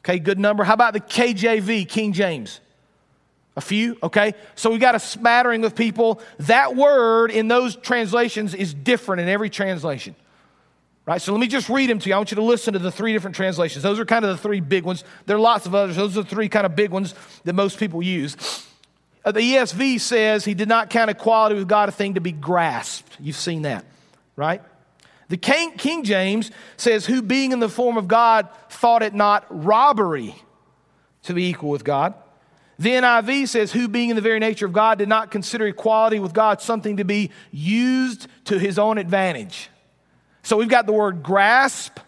Okay, 0.00 0.18
good 0.18 0.38
number. 0.38 0.64
How 0.64 0.74
about 0.74 0.92
the 0.92 1.00
KJV, 1.00 1.88
King 1.88 2.12
James? 2.12 2.60
A 3.54 3.60
few, 3.60 3.98
okay? 4.02 4.34
So 4.54 4.70
we 4.70 4.78
got 4.78 4.94
a 4.94 5.00
smattering 5.00 5.64
of 5.64 5.74
people. 5.74 6.22
That 6.40 6.74
word 6.74 7.30
in 7.30 7.48
those 7.48 7.76
translations 7.76 8.54
is 8.54 8.72
different 8.72 9.20
in 9.20 9.28
every 9.28 9.50
translation. 9.50 10.14
Right? 11.04 11.20
So 11.20 11.32
let 11.32 11.40
me 11.40 11.48
just 11.48 11.68
read 11.68 11.90
them 11.90 11.98
to 11.98 12.08
you. 12.08 12.14
I 12.14 12.18
want 12.18 12.30
you 12.30 12.36
to 12.36 12.42
listen 12.42 12.74
to 12.74 12.78
the 12.78 12.92
three 12.92 13.12
different 13.12 13.34
translations. 13.34 13.82
Those 13.82 13.98
are 13.98 14.04
kind 14.04 14.24
of 14.24 14.30
the 14.30 14.42
three 14.42 14.60
big 14.60 14.84
ones. 14.84 15.04
There 15.26 15.36
are 15.36 15.40
lots 15.40 15.66
of 15.66 15.74
others. 15.74 15.96
Those 15.96 16.16
are 16.16 16.22
the 16.22 16.28
three 16.28 16.48
kind 16.48 16.64
of 16.64 16.76
big 16.76 16.90
ones 16.90 17.14
that 17.44 17.54
most 17.54 17.78
people 17.78 18.02
use. 18.02 18.36
Uh, 19.24 19.32
the 19.32 19.40
ESV 19.40 20.00
says 20.00 20.44
he 20.44 20.54
did 20.54 20.68
not 20.68 20.90
count 20.90 21.10
equality 21.10 21.56
with 21.56 21.68
God 21.68 21.88
a 21.88 21.92
thing 21.92 22.14
to 22.14 22.20
be 22.20 22.32
grasped. 22.32 23.16
You've 23.20 23.36
seen 23.36 23.62
that, 23.62 23.84
right? 24.36 24.62
The 25.28 25.36
King, 25.36 25.72
King 25.72 26.04
James 26.04 26.50
says, 26.76 27.06
who 27.06 27.20
being 27.20 27.52
in 27.52 27.58
the 27.58 27.68
form 27.68 27.96
of 27.96 28.06
God 28.06 28.48
thought 28.68 29.02
it 29.02 29.14
not 29.14 29.46
robbery 29.48 30.34
to 31.24 31.34
be 31.34 31.48
equal 31.48 31.70
with 31.70 31.84
God. 31.84 32.14
The 32.82 32.90
NIV 32.90 33.46
says, 33.46 33.70
who 33.70 33.86
being 33.86 34.10
in 34.10 34.16
the 34.16 34.22
very 34.22 34.40
nature 34.40 34.66
of 34.66 34.72
God 34.72 34.98
did 34.98 35.08
not 35.08 35.30
consider 35.30 35.68
equality 35.68 36.18
with 36.18 36.32
God 36.32 36.60
something 36.60 36.96
to 36.96 37.04
be 37.04 37.30
used 37.52 38.26
to 38.46 38.58
his 38.58 38.76
own 38.76 38.98
advantage. 38.98 39.70
So 40.42 40.56
we've 40.56 40.68
got 40.68 40.86
the 40.86 40.92
word 40.92 41.22
grasp, 41.22 42.00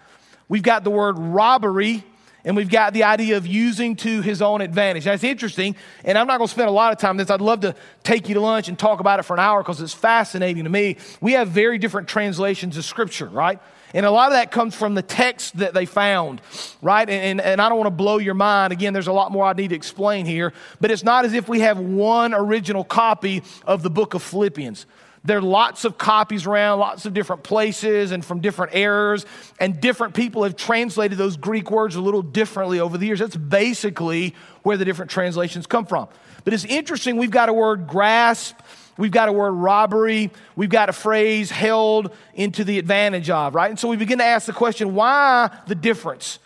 we've 0.49 0.65
got 0.65 0.83
the 0.83 0.91
word 0.91 1.17
robbery, 1.17 2.03
and 2.45 2.57
we've 2.57 2.69
got 2.69 2.93
the 2.93 3.05
idea 3.05 3.37
of 3.37 3.47
using 3.47 3.97
to 3.97 4.21
his 4.21 4.43
own 4.43 4.61
advantage. 4.61 5.05
That's 5.05 5.25
interesting, 5.25 5.77
and 6.05 6.19
I'm 6.19 6.27
not 6.27 6.39
going 6.39 6.49
to 6.49 6.53
spend 6.53 6.69
a 6.69 6.73
lot 6.73 6.93
of 6.93 6.99
time 6.99 7.11
on 7.11 7.17
this. 7.17 7.31
I'd 7.31 7.41
love 7.41 7.61
to 7.61 7.75
take 8.03 8.29
you 8.29 8.35
to 8.35 8.41
lunch 8.41 8.69
and 8.69 8.79
talk 8.79 9.01
about 9.01 9.21
it 9.21 9.23
for 9.23 9.35
an 9.35 9.41
hour 9.41 9.63
because 9.63 9.81
it's 9.81 9.95
fascinating 9.95 10.65
to 10.65 10.71
me. 10.71 10.97
We 11.21 11.33
have 11.33 11.49
very 11.49 11.79
different 11.79 12.09
translations 12.09 12.77
of 12.77 12.85
Scripture, 12.85 13.27
right? 13.27 13.59
And 13.95 14.05
a 14.05 14.11
lot 14.11 14.27
of 14.27 14.33
that 14.33 14.51
comes 14.51 14.75
from 14.75 14.97
the 14.97 15.03
text 15.03 15.59
that 15.59 15.73
they 15.73 15.87
found, 15.87 16.41
right? 16.83 17.09
And, 17.09 17.41
and, 17.41 17.41
and, 17.41 17.61
I 17.61 17.69
don't 17.69 17.79
want 17.79 17.87
to 17.87 17.93
blow 17.93 18.19
your 18.19 18.35
mind. 18.35 18.73
Again, 18.73 18.93
there's 18.93 19.07
a 19.07 19.13
lot 19.13 19.31
more 19.31 19.45
I 19.45 19.53
need 19.53 19.69
to 19.69 19.77
explain 19.77 20.27
here, 20.27 20.53
but 20.81 20.91
it's 20.91 21.05
not 21.05 21.25
as 21.25 21.33
if 21.33 21.49
we 21.49 21.61
have 21.61 21.79
one 21.79 22.35
original 22.35 22.83
copy 22.83 23.45
of 23.65 23.85
the 23.85 23.91
book 23.91 24.15
of 24.15 24.23
Philippians. 24.23 24.87
There 25.25 25.39
are 25.39 25.43
lots 25.43 25.85
of 25.85 25.97
copies 25.97 26.47
around, 26.47 26.81
lots 26.81 27.07
of 27.07 27.15
different 27.15 27.43
places 27.43 28.11
and 28.11 28.25
from 28.25 28.41
different 28.41 28.75
errors, 28.75 29.25
and 29.59 29.81
different 29.81 30.15
people 30.15 30.43
have 30.43 30.55
translated 30.55 31.17
those 31.17 31.37
Greek 31.37 31.71
words 31.71 31.97
a 31.97 32.01
little 32.01 32.23
differently 32.23 32.79
over 32.79 32.99
the 32.99 33.07
years. 33.07 33.21
That's 33.21 33.37
basically 33.37 34.35
where 34.63 34.77
the 34.77 34.85
different 34.85 35.11
translations 35.11 35.67
come 35.67 35.87
from. 35.87 36.09
But 36.45 36.53
it's 36.53 36.67
interesting, 36.67 37.17
we've 37.17 37.31
got 37.31 37.49
a 37.49 37.55
word 37.55 37.87
grasp 37.87 38.57
We've 38.97 39.11
got 39.11 39.29
a 39.29 39.33
word 39.33 39.53
robbery. 39.53 40.31
We've 40.57 40.71
got 40.71 40.89
a 40.89 40.93
phrase 40.93 41.51
held 41.51 42.15
into 42.35 42.65
the 42.65 42.79
advantage 42.79 43.31
of, 43.31 43.55
right? 43.55 43.71
And 43.71 43.79
so 43.79 43.89
we 43.89 43.97
begin 43.97 44.19
to 44.19 44.25
ask 44.25 44.47
the 44.47 44.53
question 44.53 44.95
why 44.95 45.51
the 45.67 45.75
difference? 45.75 46.39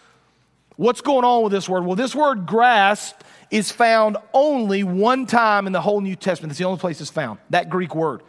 What's 0.77 1.01
going 1.01 1.25
on 1.25 1.43
with 1.43 1.53
this 1.53 1.69
word? 1.69 1.85
Well, 1.85 1.97
this 1.97 2.15
word 2.15 2.47
grasp 2.47 3.21
is 3.51 3.71
found 3.71 4.17
only 4.33 4.85
one 4.85 5.27
time 5.27 5.67
in 5.67 5.73
the 5.73 5.81
whole 5.81 6.01
New 6.01 6.17
Testament. 6.17 6.53
It's 6.53 6.59
the 6.59 6.65
only 6.65 6.79
place 6.79 7.01
it's 7.01 7.11
found, 7.11 7.39
that 7.51 7.69
Greek 7.69 7.95
word. 7.95 8.23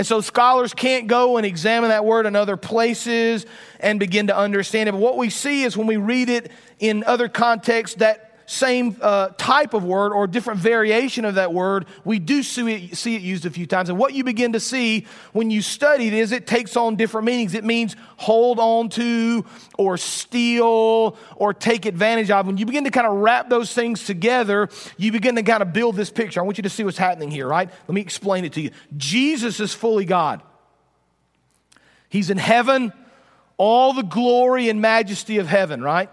And 0.00 0.06
so 0.06 0.22
scholars 0.22 0.72
can't 0.72 1.08
go 1.08 1.36
and 1.36 1.44
examine 1.44 1.90
that 1.90 2.06
word 2.06 2.24
in 2.24 2.34
other 2.34 2.56
places 2.56 3.44
and 3.80 4.00
begin 4.00 4.28
to 4.28 4.34
understand 4.34 4.88
it. 4.88 4.92
But 4.92 5.00
what 5.02 5.18
we 5.18 5.28
see 5.28 5.62
is 5.64 5.76
when 5.76 5.86
we 5.86 5.98
read 5.98 6.30
it 6.30 6.50
in 6.78 7.04
other 7.04 7.28
contexts, 7.28 7.98
that 7.98 8.29
same 8.50 8.96
uh, 9.00 9.28
type 9.38 9.74
of 9.74 9.84
word 9.84 10.12
or 10.12 10.26
different 10.26 10.58
variation 10.58 11.24
of 11.24 11.36
that 11.36 11.52
word, 11.52 11.86
we 12.04 12.18
do 12.18 12.42
see 12.42 12.86
it, 12.86 12.96
see 12.96 13.14
it 13.14 13.22
used 13.22 13.46
a 13.46 13.50
few 13.50 13.64
times. 13.64 13.88
And 13.90 13.96
what 13.96 14.12
you 14.12 14.24
begin 14.24 14.54
to 14.54 14.60
see 14.60 15.06
when 15.32 15.52
you 15.52 15.62
study 15.62 16.08
it 16.08 16.14
is 16.14 16.32
it 16.32 16.48
takes 16.48 16.76
on 16.76 16.96
different 16.96 17.26
meanings. 17.26 17.54
It 17.54 17.62
means 17.62 17.94
hold 18.16 18.58
on 18.58 18.88
to 18.90 19.44
or 19.78 19.96
steal 19.96 21.16
or 21.36 21.54
take 21.54 21.86
advantage 21.86 22.32
of. 22.32 22.48
When 22.48 22.56
you 22.56 22.66
begin 22.66 22.82
to 22.84 22.90
kind 22.90 23.06
of 23.06 23.18
wrap 23.18 23.48
those 23.48 23.72
things 23.72 24.04
together, 24.04 24.68
you 24.96 25.12
begin 25.12 25.36
to 25.36 25.44
kind 25.44 25.62
of 25.62 25.72
build 25.72 25.94
this 25.94 26.10
picture. 26.10 26.40
I 26.40 26.42
want 26.42 26.58
you 26.58 26.62
to 26.62 26.70
see 26.70 26.82
what's 26.82 26.98
happening 26.98 27.30
here, 27.30 27.46
right? 27.46 27.70
Let 27.86 27.94
me 27.94 28.00
explain 28.00 28.44
it 28.44 28.54
to 28.54 28.60
you. 28.60 28.70
Jesus 28.96 29.60
is 29.60 29.72
fully 29.72 30.04
God. 30.04 30.42
He's 32.08 32.30
in 32.30 32.38
heaven, 32.38 32.92
all 33.58 33.92
the 33.92 34.02
glory 34.02 34.68
and 34.68 34.80
majesty 34.80 35.38
of 35.38 35.46
heaven, 35.46 35.80
right? 35.82 36.10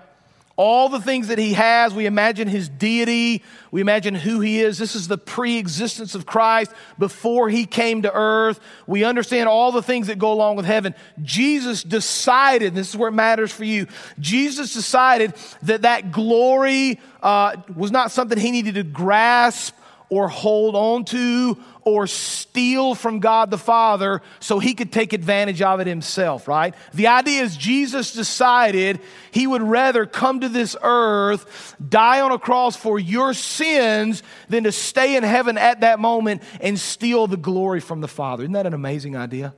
All 0.58 0.90
the 0.90 1.00
things 1.00 1.28
that 1.28 1.38
he 1.38 1.54
has. 1.54 1.94
We 1.94 2.08
imagine 2.08 2.48
his 2.48 2.68
deity. 2.68 3.44
We 3.70 3.80
imagine 3.80 4.16
who 4.16 4.40
he 4.40 4.60
is. 4.60 4.80
This 4.80 4.96
is 4.96 5.08
the 5.08 5.18
pre 5.18 5.58
existence 5.58 6.16
of 6.16 6.26
Christ 6.26 6.72
before 6.98 7.48
he 7.48 7.66
came 7.66 8.02
to 8.02 8.14
earth. 8.14 8.60
We 8.88 9.04
understand 9.04 9.48
all 9.48 9.72
the 9.72 9.84
things 9.84 10.08
that 10.08 10.18
go 10.18 10.34
along 10.34 10.56
with 10.56 10.66
heaven. 10.66 10.96
Jesus 11.22 11.84
decided, 11.84 12.74
this 12.74 12.90
is 12.90 12.98
where 12.98 13.10
it 13.10 13.14
matters 13.14 13.52
for 13.52 13.64
you. 13.64 13.88
Jesus 14.20 14.74
decided 14.74 15.36
that 15.62 15.84
that 15.84 16.12
glory 16.12 17.00
uh, 17.22 17.56
was 17.76 17.92
not 17.92 18.12
something 18.12 18.38
he 18.38 18.52
needed 18.52 18.76
to 18.76 18.84
grasp 18.84 19.76
or 20.10 20.30
hold 20.30 20.76
on 20.76 21.04
to 21.06 21.58
or 21.82 22.08
steal 22.08 22.96
from 22.96 23.20
God 23.20 23.52
the 23.52 23.58
Father 23.58 24.22
so 24.40 24.60
he 24.60 24.74
could 24.74 24.92
take 24.92 25.14
advantage 25.14 25.62
of 25.62 25.80
it 25.80 25.88
himself, 25.88 26.48
right? 26.48 26.74
The 26.94 27.08
idea 27.08 27.44
is 27.44 27.56
Jesus 27.58 28.14
decided 28.14 29.00
he 29.32 29.48
would 29.48 29.62
rather 29.62 30.06
come 30.06 30.40
to 30.42 30.50
this 30.50 30.76
earth, 30.82 31.76
die 31.88 32.22
on 32.22 32.32
a 32.32 32.40
cross 32.40 32.76
for 32.76 32.98
your 32.98 33.34
sins, 33.34 34.24
than 34.50 34.64
to 34.64 34.72
stay 34.72 35.18
in 35.18 35.24
heaven 35.24 35.58
at 35.58 35.82
that 35.82 36.00
moment 36.00 36.42
and 36.62 36.80
steal 36.80 37.28
the 37.28 37.38
glory 37.38 37.80
from 37.80 38.02
the 38.02 38.08
Father. 38.08 38.44
Isn't 38.44 38.54
that 38.54 38.66
an 38.66 38.74
amazing 38.74 39.18
idea? 39.18 39.54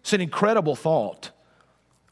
It's 0.00 0.12
an 0.12 0.20
incredible 0.20 0.76
thought. 0.76 1.31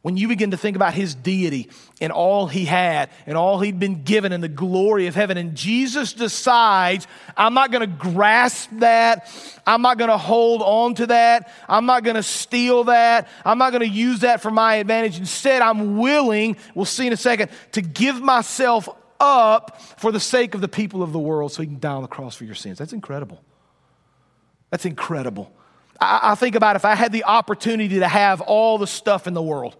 When 0.03 0.17
you 0.17 0.29
begin 0.29 0.53
to 0.53 0.57
think 0.57 0.77
about 0.77 0.95
his 0.95 1.15
deity 1.15 1.69
and 2.01 2.11
all 2.11 2.47
he 2.47 2.65
had 2.65 3.11
and 3.27 3.37
all 3.37 3.61
he'd 3.61 3.79
been 3.79 4.03
given 4.03 4.33
and 4.33 4.43
the 4.43 4.49
glory 4.49 5.09
of 5.09 5.15
heaven, 5.15 5.37
and 5.37 5.55
Jesus 5.55 6.15
decides, 6.15 7.07
I'm 7.37 7.53
not 7.53 7.71
going 7.71 7.83
to 7.83 7.87
grasp 7.87 8.71
that. 8.79 9.31
I'm 9.67 9.83
not 9.83 9.99
going 9.99 10.09
to 10.09 10.17
hold 10.17 10.63
on 10.63 10.95
to 10.95 11.07
that. 11.09 11.53
I'm 11.69 11.85
not 11.85 12.03
going 12.03 12.17
to 12.17 12.23
steal 12.23 12.85
that. 12.85 13.29
I'm 13.45 13.59
not 13.59 13.73
going 13.73 13.83
to 13.83 13.95
use 13.95 14.21
that 14.21 14.41
for 14.41 14.51
my 14.51 14.77
advantage. 14.77 15.19
Instead, 15.19 15.61
I'm 15.61 15.99
willing, 15.99 16.57
we'll 16.75 16.87
see 16.87 17.07
in 17.07 17.13
a 17.13 17.19
second, 17.19 17.51
to 17.73 17.83
give 17.83 18.23
myself 18.23 18.89
up 19.21 19.83
for 19.99 20.13
the 20.13 20.21
sake 20.21 20.55
of 20.55 20.63
the 20.63 20.69
people 20.69 21.03
of 21.03 21.13
the 21.13 21.19
world 21.19 21.53
so 21.53 21.61
he 21.61 21.69
can 21.69 21.79
die 21.79 21.93
on 21.93 22.01
the 22.01 22.09
cross 22.09 22.35
for 22.35 22.45
your 22.45 22.55
sins. 22.55 22.79
That's 22.79 22.95
incredible. 22.95 23.45
That's 24.71 24.87
incredible. 24.87 25.53
I, 26.01 26.21
I 26.33 26.35
think 26.37 26.55
about 26.55 26.77
if 26.77 26.87
I 26.87 26.95
had 26.95 27.13
the 27.13 27.25
opportunity 27.25 27.99
to 27.99 28.09
have 28.09 28.41
all 28.41 28.79
the 28.79 28.87
stuff 28.87 29.27
in 29.27 29.35
the 29.35 29.43
world. 29.43 29.77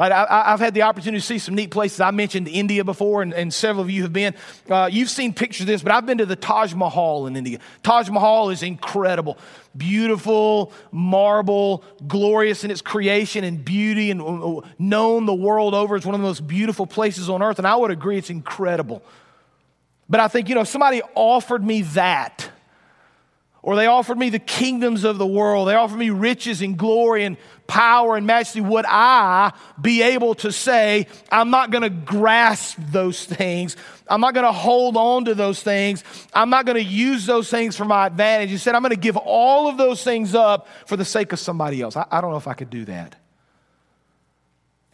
Right, 0.00 0.12
I, 0.12 0.52
have 0.52 0.60
had 0.60 0.72
the 0.72 0.80
opportunity 0.80 1.20
to 1.20 1.26
see 1.26 1.38
some 1.38 1.54
neat 1.54 1.70
places. 1.70 2.00
I 2.00 2.10
mentioned 2.10 2.48
India 2.48 2.84
before, 2.84 3.20
and, 3.20 3.34
and 3.34 3.52
several 3.52 3.82
of 3.84 3.90
you 3.90 4.00
have 4.04 4.14
been. 4.14 4.34
Uh, 4.66 4.88
you've 4.90 5.10
seen 5.10 5.34
pictures 5.34 5.60
of 5.60 5.66
this, 5.66 5.82
but 5.82 5.92
I've 5.92 6.06
been 6.06 6.16
to 6.16 6.24
the 6.24 6.36
Taj 6.36 6.72
Mahal 6.72 7.26
in 7.26 7.36
India. 7.36 7.58
Taj 7.82 8.08
Mahal 8.08 8.48
is 8.48 8.62
incredible, 8.62 9.36
beautiful, 9.76 10.72
marble, 10.90 11.84
glorious 12.08 12.64
in 12.64 12.70
its 12.70 12.80
creation 12.80 13.44
and 13.44 13.62
beauty, 13.62 14.10
and 14.10 14.22
uh, 14.22 14.62
known 14.78 15.26
the 15.26 15.34
world 15.34 15.74
over 15.74 15.96
as 15.96 16.06
one 16.06 16.14
of 16.14 16.22
the 16.22 16.26
most 16.26 16.46
beautiful 16.46 16.86
places 16.86 17.28
on 17.28 17.42
earth. 17.42 17.58
And 17.58 17.66
I 17.66 17.76
would 17.76 17.90
agree, 17.90 18.16
it's 18.16 18.30
incredible. 18.30 19.02
But 20.08 20.20
I 20.20 20.28
think, 20.28 20.48
you 20.48 20.54
know, 20.54 20.62
if 20.62 20.68
somebody 20.68 21.02
offered 21.14 21.62
me 21.62 21.82
that, 21.82 22.50
Or 23.62 23.76
they 23.76 23.86
offered 23.86 24.16
me 24.16 24.30
the 24.30 24.38
kingdoms 24.38 25.04
of 25.04 25.18
the 25.18 25.26
world. 25.26 25.68
They 25.68 25.74
offered 25.74 25.98
me 25.98 26.08
riches 26.08 26.62
and 26.62 26.78
glory 26.78 27.24
and 27.24 27.36
power 27.66 28.16
and 28.16 28.26
majesty. 28.26 28.62
Would 28.62 28.86
I 28.88 29.52
be 29.78 30.00
able 30.00 30.34
to 30.36 30.50
say, 30.50 31.06
I'm 31.30 31.50
not 31.50 31.70
going 31.70 31.82
to 31.82 31.90
grasp 31.90 32.78
those 32.78 33.24
things? 33.24 33.76
I'm 34.08 34.22
not 34.22 34.32
going 34.32 34.46
to 34.46 34.52
hold 34.52 34.96
on 34.96 35.26
to 35.26 35.34
those 35.34 35.62
things. 35.62 36.02
I'm 36.32 36.48
not 36.48 36.64
going 36.64 36.82
to 36.82 36.90
use 36.90 37.26
those 37.26 37.50
things 37.50 37.76
for 37.76 37.84
my 37.84 38.06
advantage. 38.06 38.48
He 38.48 38.56
said, 38.56 38.74
I'm 38.74 38.82
going 38.82 38.94
to 38.94 38.96
give 38.96 39.18
all 39.18 39.68
of 39.68 39.76
those 39.76 40.02
things 40.02 40.34
up 40.34 40.66
for 40.86 40.96
the 40.96 41.04
sake 41.04 41.32
of 41.34 41.38
somebody 41.38 41.82
else. 41.82 41.96
I, 41.96 42.06
I 42.10 42.22
don't 42.22 42.30
know 42.30 42.38
if 42.38 42.48
I 42.48 42.54
could 42.54 42.70
do 42.70 42.86
that. 42.86 43.14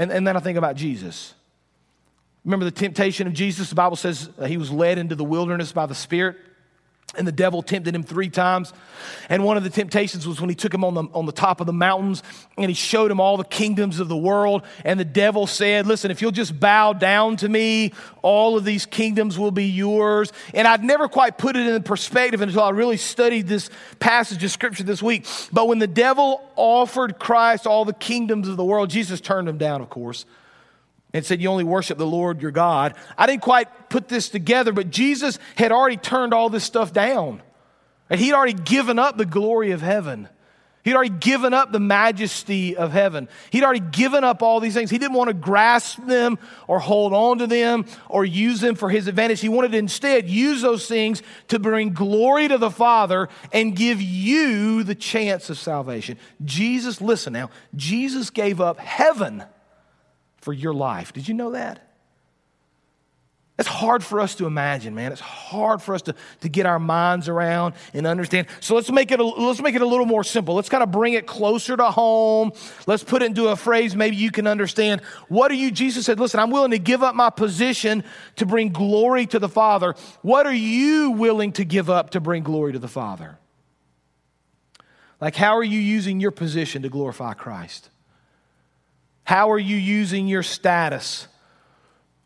And, 0.01 0.11
and 0.11 0.27
then 0.27 0.37
I 0.37 0.41
think 0.41 0.59
about 0.59 0.75
Jesus. 0.75 1.35
Remember 2.45 2.65
the 2.65 2.73
temptation 2.73 3.29
of 3.29 3.33
Jesus? 3.33 3.69
The 3.69 3.77
Bible 3.77 3.97
says 3.97 4.29
he 4.45 4.57
was 4.57 4.73
led 4.73 4.99
into 4.99 5.15
the 5.15 5.25
wilderness 5.25 5.71
by 5.73 5.87
the 5.87 5.95
Spirit. 5.95 6.37
And 7.15 7.27
the 7.27 7.33
devil 7.33 7.63
tempted 7.63 7.95
him 7.95 8.03
three 8.03 8.29
times. 8.29 8.73
And 9.29 9.45
one 9.45 9.57
of 9.57 9.63
the 9.63 9.71
temptations 9.71 10.27
was 10.27 10.41
when 10.41 10.51
he 10.51 10.57
took 10.57 10.75
him 10.75 10.85
on 10.85 10.95
the, 10.95 11.05
on 11.15 11.25
the 11.25 11.33
top 11.33 11.61
of 11.61 11.67
the 11.67 11.73
mountains 11.73 12.23
and 12.59 12.69
he 12.69 12.75
showed 12.75 13.11
him 13.11 13.21
all 13.21 13.37
the 13.37 13.45
kingdoms 13.45 14.01
of 14.01 14.09
the 14.09 14.17
world. 14.17 14.63
And 14.85 14.99
the 14.99 15.05
devil 15.05 15.47
said, 15.47 15.87
Listen, 15.87 16.11
if 16.11 16.21
you'll 16.21 16.33
just 16.33 16.59
bow 16.59 16.93
down 16.93 17.37
to 17.39 17.49
me, 17.49 17.93
all 18.23 18.57
of 18.57 18.65
these 18.65 18.87
kingdoms 18.87 19.39
will 19.39 19.53
be 19.53 19.67
yours. 19.67 20.33
And 20.53 20.67
I'd 20.67 20.83
never 20.83 21.09
quite 21.09 21.39
put 21.39 21.57
it 21.57 21.67
in 21.67 21.83
perspective 21.85 22.41
until 22.41 22.63
I 22.63 22.71
really 22.71 22.97
studied 22.97 23.47
this 23.47 23.71
passage 24.01 24.43
of 24.43 24.51
scripture 24.51 24.85
this 24.85 25.03
week. 25.03 25.27
But 25.53 25.69
when 25.69 25.79
the 25.79 25.87
devil 25.87 26.43
offered 26.57 27.19
Christ 27.19 27.67
all 27.67 27.85
the 27.85 27.95
kingdoms 27.95 28.49
of 28.49 28.57
the 28.57 28.65
world, 28.65 28.91
Jesus 28.91 29.21
turned 29.21 29.49
him 29.49 29.59
down, 29.59 29.81
of 29.81 29.89
course 29.89 30.27
and 31.17 31.25
said, 31.25 31.41
You 31.41 31.49
only 31.49 31.65
worship 31.65 31.97
the 31.97 32.07
Lord 32.07 32.43
your 32.43 32.51
God. 32.51 32.95
I 33.17 33.27
didn't 33.27 33.41
quite 33.41 33.89
put 33.89 34.07
this 34.07 34.29
together, 34.29 34.71
but 34.71 34.91
Jesus 34.91 35.39
had 35.55 35.73
already 35.73 35.97
turned 35.97 36.35
all 36.35 36.51
this 36.51 36.63
stuff 36.63 36.93
down. 36.93 37.43
And 38.11 38.21
he'd 38.21 38.35
already 38.35 38.53
given 38.53 38.99
up 38.99 39.17
the 39.17 39.25
glory 39.25 39.71
of 39.71 39.81
heaven. 39.81 40.29
He'd 40.85 40.95
already 40.95 41.15
given 41.19 41.55
up 41.55 41.73
the 41.73 41.81
majesty 41.81 42.77
of 42.77 42.93
heaven. 42.93 43.31
He'd 43.49 43.65
already 43.65 43.81
given 43.81 44.25
up 44.25 44.43
all 44.43 44.61
these 44.61 44.75
things. 44.75 44.91
He 44.91 44.99
didn't 44.99 45.17
want 45.17 45.29
to 45.29 45.35
grasp 45.35 46.05
them 46.07 46.39
or 46.69 46.81
hold 46.81 47.15
on 47.15 47.39
to 47.39 47.47
them 47.47 47.87
or 48.11 48.27
use 48.27 48.61
them 48.61 48.75
for 48.75 48.91
his 48.91 49.09
advantage. 49.09 49.41
He 49.41 49.49
wanted 49.49 49.73
to 49.73 49.79
instead 49.79 50.29
use 50.29 50.61
those 50.61 50.87
things 50.87 51.23
to 51.49 51.59
bring 51.59 51.95
glory 51.95 52.47
to 52.49 52.59
the 52.59 52.71
Father 52.71 53.31
and 53.53 53.75
give 53.75 54.03
you 54.03 54.83
the 54.83 54.95
chance 54.95 55.49
of 55.49 55.59
salvation. 55.59 56.19
Jesus, 56.45 57.01
listen 57.01 57.33
now, 57.33 57.49
Jesus 57.75 58.29
gave 58.29 58.61
up 58.61 58.79
heaven 58.79 59.45
for 60.47 60.53
your 60.53 60.73
life. 60.73 61.13
Did 61.13 61.27
you 61.27 61.35
know 61.35 61.51
that? 61.51 61.81
It's 63.59 63.67
hard 63.67 64.05
for 64.05 64.21
us 64.21 64.37
to 64.37 64.47
imagine, 64.47 64.95
man. 64.95 65.11
It's 65.11 65.21
hard 65.21 65.83
for 65.83 65.93
us 65.93 66.03
to, 66.03 66.15
to 66.43 66.49
get 66.49 66.67
our 66.67 66.79
minds 66.79 67.29
around 67.29 67.75
and 67.93 68.07
understand. 68.07 68.47
So 68.61 68.77
let's 68.77 68.93
make, 68.93 69.11
it 69.11 69.19
a, 69.19 69.25
let's 69.25 69.61
make 69.61 69.75
it 69.75 69.83
a 69.83 69.87
little 69.87 70.07
more 70.07 70.23
simple. 70.23 70.55
Let's 70.55 70.69
kind 70.69 70.85
of 70.85 70.93
bring 70.93 71.15
it 71.15 71.27
closer 71.27 71.77
to 71.77 71.91
home. 71.91 72.53
Let's 72.87 73.03
put 73.03 73.23
it 73.23 73.27
into 73.27 73.49
a 73.49 73.57
phrase 73.57 73.97
maybe 73.97 74.15
you 74.15 74.31
can 74.31 74.47
understand. 74.47 75.01
What 75.27 75.51
are 75.51 75.55
you, 75.55 75.73
Jesus 75.73 76.07
said, 76.07 76.21
listen, 76.21 76.39
I'm 76.39 76.53
willing 76.53 76.71
to 76.71 76.79
give 76.79 77.03
up 77.03 77.17
my 77.17 77.31
position 77.31 78.05
to 78.37 78.47
bring 78.47 78.69
glory 78.69 79.27
to 79.27 79.41
the 79.41 79.49
Father. 79.49 79.97
What 80.23 80.47
are 80.47 80.55
you 80.55 81.11
willing 81.11 81.51
to 81.55 81.65
give 81.65 81.91
up 81.91 82.11
to 82.11 82.21
bring 82.21 82.45
glory 82.45 82.73
to 82.75 82.79
the 82.79 82.87
Father? 82.87 83.37
Like, 85.21 85.35
how 85.35 85.57
are 85.57 85.65
you 85.65 85.81
using 85.81 86.21
your 86.21 86.31
position 86.31 86.83
to 86.83 86.89
glorify 86.89 87.35
Christ? 87.35 87.91
How 89.27 89.51
are 89.51 89.59
you 89.59 89.77
using 89.77 90.29
your 90.29 90.45
status 90.45 91.27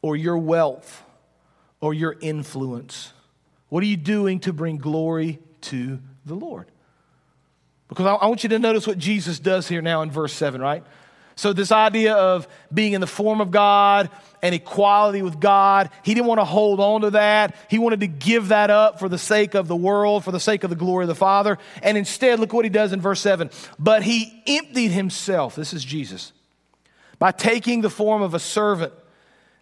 or 0.03 0.17
your 0.17 0.37
wealth 0.37 1.03
or 1.81 1.95
your 1.95 2.15
influence? 2.21 3.15
What 3.71 3.83
are 3.83 3.87
you 3.87 3.97
doing 3.97 4.41
to 4.41 4.53
bring 4.53 4.77
glory 4.77 5.39
to 5.63 5.99
the 6.27 6.35
Lord? 6.35 6.67
Because 7.89 8.05
I, 8.05 8.27
want 8.27 8.43
you 8.43 8.51
to 8.51 8.59
notice 8.59 8.87
what 8.87 8.99
Jesus 8.99 9.39
does 9.39 9.67
here 9.67 9.81
now 9.81 10.03
in 10.03 10.11
verse 10.11 10.35
7, 10.35 10.61
right? 10.61 10.85
So, 11.37 11.55
this 11.55 11.73
idea 11.73 12.15
of 12.15 12.47
being 12.73 12.93
in 12.93 13.01
the 13.01 13.07
form 13.07 13.41
of 13.41 13.51
God 13.51 14.11
and 14.43 14.55
equality 14.55 15.23
with 15.23 15.41
God, 15.41 15.89
he 16.05 16.13
didn't 16.13 16.27
want 16.27 16.41
to 16.41 16.45
hold 16.45 16.81
on 16.81 17.01
to 17.01 17.11
that. 17.13 17.57
He 17.71 17.79
wanted 17.79 18.01
to 18.01 18.09
give 18.09 18.49
that 18.49 18.69
up 18.69 18.99
for 18.99 19.09
the 19.09 19.17
sake 19.17 19.55
of 19.55 19.69
the 19.69 19.77
world, 19.77 20.23
for 20.23 20.33
the 20.33 20.41
sake 20.41 20.65
of 20.65 20.71
the 20.71 20.77
glory 20.77 21.05
of 21.05 21.09
the 21.09 21.15
Father. 21.15 21.57
And 21.83 21.97
instead, 21.97 22.41
look 22.41 22.53
what 22.53 22.67
he 22.67 22.69
does 22.69 22.93
in 22.93 23.01
verse 23.01 23.23
7. 23.23 23.49
But 23.79 24.03
he 24.03 24.43
emptied 24.47 24.91
himself. 24.91 25.57
This 25.57 25.73
is 25.73 25.83
Jesus 25.83 26.33
by 27.21 27.31
taking 27.31 27.83
the 27.83 27.91
form 27.91 28.23
of 28.23 28.35
a 28.35 28.41
servant, 28.41 28.93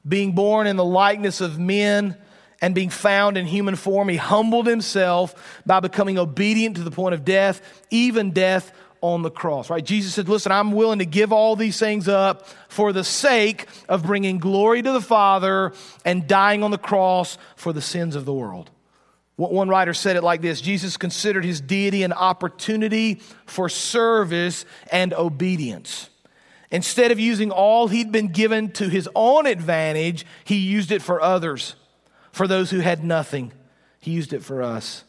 being 0.09 0.33
born 0.33 0.67
in 0.67 0.77
the 0.77 0.85
likeness 0.85 1.43
of 1.43 1.59
men, 1.59 2.17
and 2.61 2.75
being 2.75 2.91
found 2.91 3.37
in 3.37 3.47
human 3.47 3.77
form, 3.77 4.09
he 4.09 4.17
humbled 4.17 4.67
himself 4.67 5.61
by 5.65 5.81
becoming 5.81 6.19
obedient 6.19 6.77
to 6.77 6.83
the 6.83 6.91
point 6.91 7.15
of 7.15 7.25
death, 7.25 7.85
even 7.91 8.33
death 8.33 8.73
on 9.01 9.23
the 9.23 9.31
cross, 9.31 9.71
right? 9.71 9.85
Jesus 9.85 10.15
said, 10.15 10.29
Listen, 10.29 10.51
I'm 10.51 10.73
willing 10.73 10.99
to 10.99 11.07
give 11.07 11.33
all 11.33 11.55
these 11.55 11.79
things 11.79 12.09
up 12.09 12.49
for 12.69 12.93
the 12.93 13.05
sake 13.05 13.67
of 13.89 14.05
bringing 14.05 14.39
glory 14.39 14.83
to 14.83 14.93
the 14.93 15.01
Father 15.01 15.73
and 16.05 16.27
dying 16.27 16.65
on 16.65 16.73
the 16.73 16.79
cross 16.79 17.39
for 17.55 17.73
the 17.73 17.83
sins 17.83 18.17
of 18.17 18.25
the 18.25 18.35
world. 18.35 18.71
One 19.37 19.69
writer 19.69 19.95
said 19.95 20.17
it 20.17 20.25
like 20.25 20.41
this 20.41 20.61
Jesus 20.61 20.97
considered 20.97 21.45
his 21.45 21.61
deity 21.61 22.03
an 22.03 22.13
opportunity 22.13 23.21
for 23.47 23.69
service 23.69 24.65
and 24.91 25.15
obedience. 25.15 26.11
Instead 26.71 27.11
of 27.11 27.19
using 27.19 27.51
all 27.51 27.89
he'd 27.89 28.13
been 28.13 28.29
given 28.29 28.71
to 28.73 28.89
his 28.89 29.09
own 29.15 29.47
advantage, 29.47 30.27
he 30.45 30.57
used 30.57 30.93
it 30.93 31.01
for 31.01 31.21
others, 31.21 31.75
for 32.31 32.47
those 32.47 32.71
who 32.71 32.81
had 32.81 33.03
nothing. 33.03 33.53
He 34.01 34.11
used 34.11 34.33
it 34.33 34.43
for 34.43 34.63
us. 34.63 35.05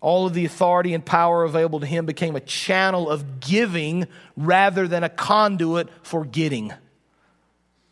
All 0.00 0.26
of 0.26 0.34
the 0.34 0.44
authority 0.44 0.94
and 0.94 1.04
power 1.04 1.44
available 1.44 1.80
to 1.80 1.86
him 1.86 2.06
became 2.06 2.36
a 2.36 2.40
channel 2.40 3.08
of 3.10 3.40
giving 3.40 4.06
rather 4.36 4.86
than 4.86 5.04
a 5.04 5.08
conduit 5.08 5.88
for 6.02 6.24
getting. 6.24 6.72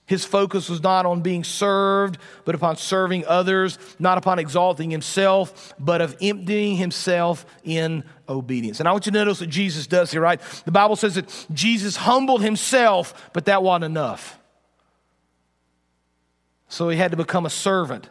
His 0.06 0.24
focus 0.24 0.68
was 0.68 0.82
not 0.82 1.04
on 1.04 1.20
being 1.20 1.42
served, 1.42 2.18
but 2.44 2.54
upon 2.54 2.76
serving 2.76 3.26
others, 3.26 3.76
not 3.98 4.18
upon 4.18 4.38
exalting 4.38 4.90
himself, 4.90 5.74
but 5.80 6.00
of 6.00 6.16
emptying 6.22 6.76
himself 6.76 7.44
in 7.64 8.04
obedience. 8.28 8.78
And 8.78 8.88
I 8.88 8.92
want 8.92 9.06
you 9.06 9.12
to 9.12 9.18
notice 9.18 9.40
what 9.40 9.50
Jesus 9.50 9.88
does 9.88 10.12
here, 10.12 10.20
right? 10.20 10.40
The 10.64 10.70
Bible 10.70 10.94
says 10.94 11.16
that 11.16 11.46
Jesus 11.52 11.96
humbled 11.96 12.42
himself, 12.42 13.30
but 13.32 13.46
that 13.46 13.64
wasn't 13.64 13.86
enough. 13.86 14.38
So 16.68 16.88
he 16.88 16.96
had 16.96 17.10
to 17.10 17.16
become 17.16 17.44
a 17.44 17.50
servant. 17.50 18.08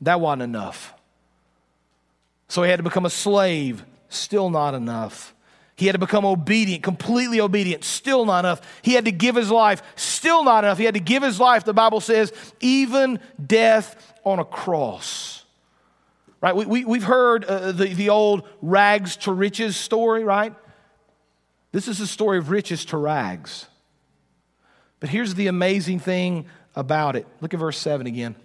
That 0.00 0.20
wasn't 0.20 0.42
enough. 0.42 0.94
So 2.48 2.64
he 2.64 2.70
had 2.70 2.78
to 2.78 2.82
become 2.82 3.06
a 3.06 3.10
slave. 3.10 3.84
Still 4.08 4.50
not 4.50 4.74
enough. 4.74 5.32
He 5.80 5.86
had 5.86 5.92
to 5.92 5.98
become 5.98 6.26
obedient, 6.26 6.82
completely 6.82 7.40
obedient, 7.40 7.84
still 7.84 8.26
not 8.26 8.40
enough. 8.40 8.60
He 8.82 8.92
had 8.92 9.06
to 9.06 9.12
give 9.12 9.34
his 9.34 9.50
life, 9.50 9.82
still 9.96 10.44
not 10.44 10.62
enough. 10.62 10.76
He 10.76 10.84
had 10.84 10.92
to 10.92 11.00
give 11.00 11.22
his 11.22 11.40
life, 11.40 11.64
the 11.64 11.72
Bible 11.72 12.00
says, 12.00 12.34
even 12.60 13.18
death 13.44 14.14
on 14.22 14.40
a 14.40 14.44
cross. 14.44 15.42
Right? 16.42 16.54
We, 16.54 16.66
we, 16.66 16.84
we've 16.84 17.04
heard 17.04 17.46
uh, 17.46 17.72
the, 17.72 17.94
the 17.94 18.10
old 18.10 18.46
rags 18.60 19.16
to 19.18 19.32
riches 19.32 19.74
story, 19.74 20.22
right? 20.22 20.54
This 21.72 21.88
is 21.88 21.96
the 21.96 22.06
story 22.06 22.36
of 22.36 22.50
riches 22.50 22.84
to 22.86 22.98
rags. 22.98 23.64
But 25.00 25.08
here's 25.08 25.32
the 25.32 25.46
amazing 25.46 26.00
thing 26.00 26.44
about 26.76 27.16
it. 27.16 27.26
Look 27.40 27.54
at 27.54 27.60
verse 27.60 27.78
7 27.78 28.06
again. 28.06 28.36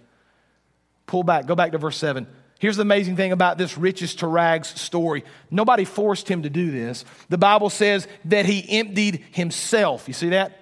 Pull 1.04 1.22
back, 1.22 1.44
go 1.44 1.54
back 1.54 1.72
to 1.72 1.78
verse 1.78 1.98
7. 1.98 2.26
Here's 2.58 2.76
the 2.76 2.82
amazing 2.82 3.16
thing 3.16 3.32
about 3.32 3.58
this 3.58 3.76
riches 3.76 4.14
to 4.16 4.26
rags 4.26 4.68
story. 4.80 5.24
Nobody 5.50 5.84
forced 5.84 6.28
him 6.28 6.42
to 6.42 6.50
do 6.50 6.70
this. 6.70 7.04
The 7.28 7.38
Bible 7.38 7.68
says 7.68 8.08
that 8.26 8.46
he 8.46 8.78
emptied 8.78 9.24
himself. 9.32 10.08
You 10.08 10.14
see 10.14 10.30
that? 10.30 10.60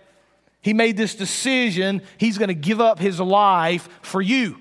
He 0.61 0.73
made 0.73 0.97
this 0.97 1.15
decision. 1.15 2.03
He's 2.19 2.39
going 2.39 2.49
to 2.49 2.55
give 2.55 2.81
up 2.81 2.99
his 2.99 3.21
life 3.21 3.89
for 4.03 4.21
you. 4.21 4.57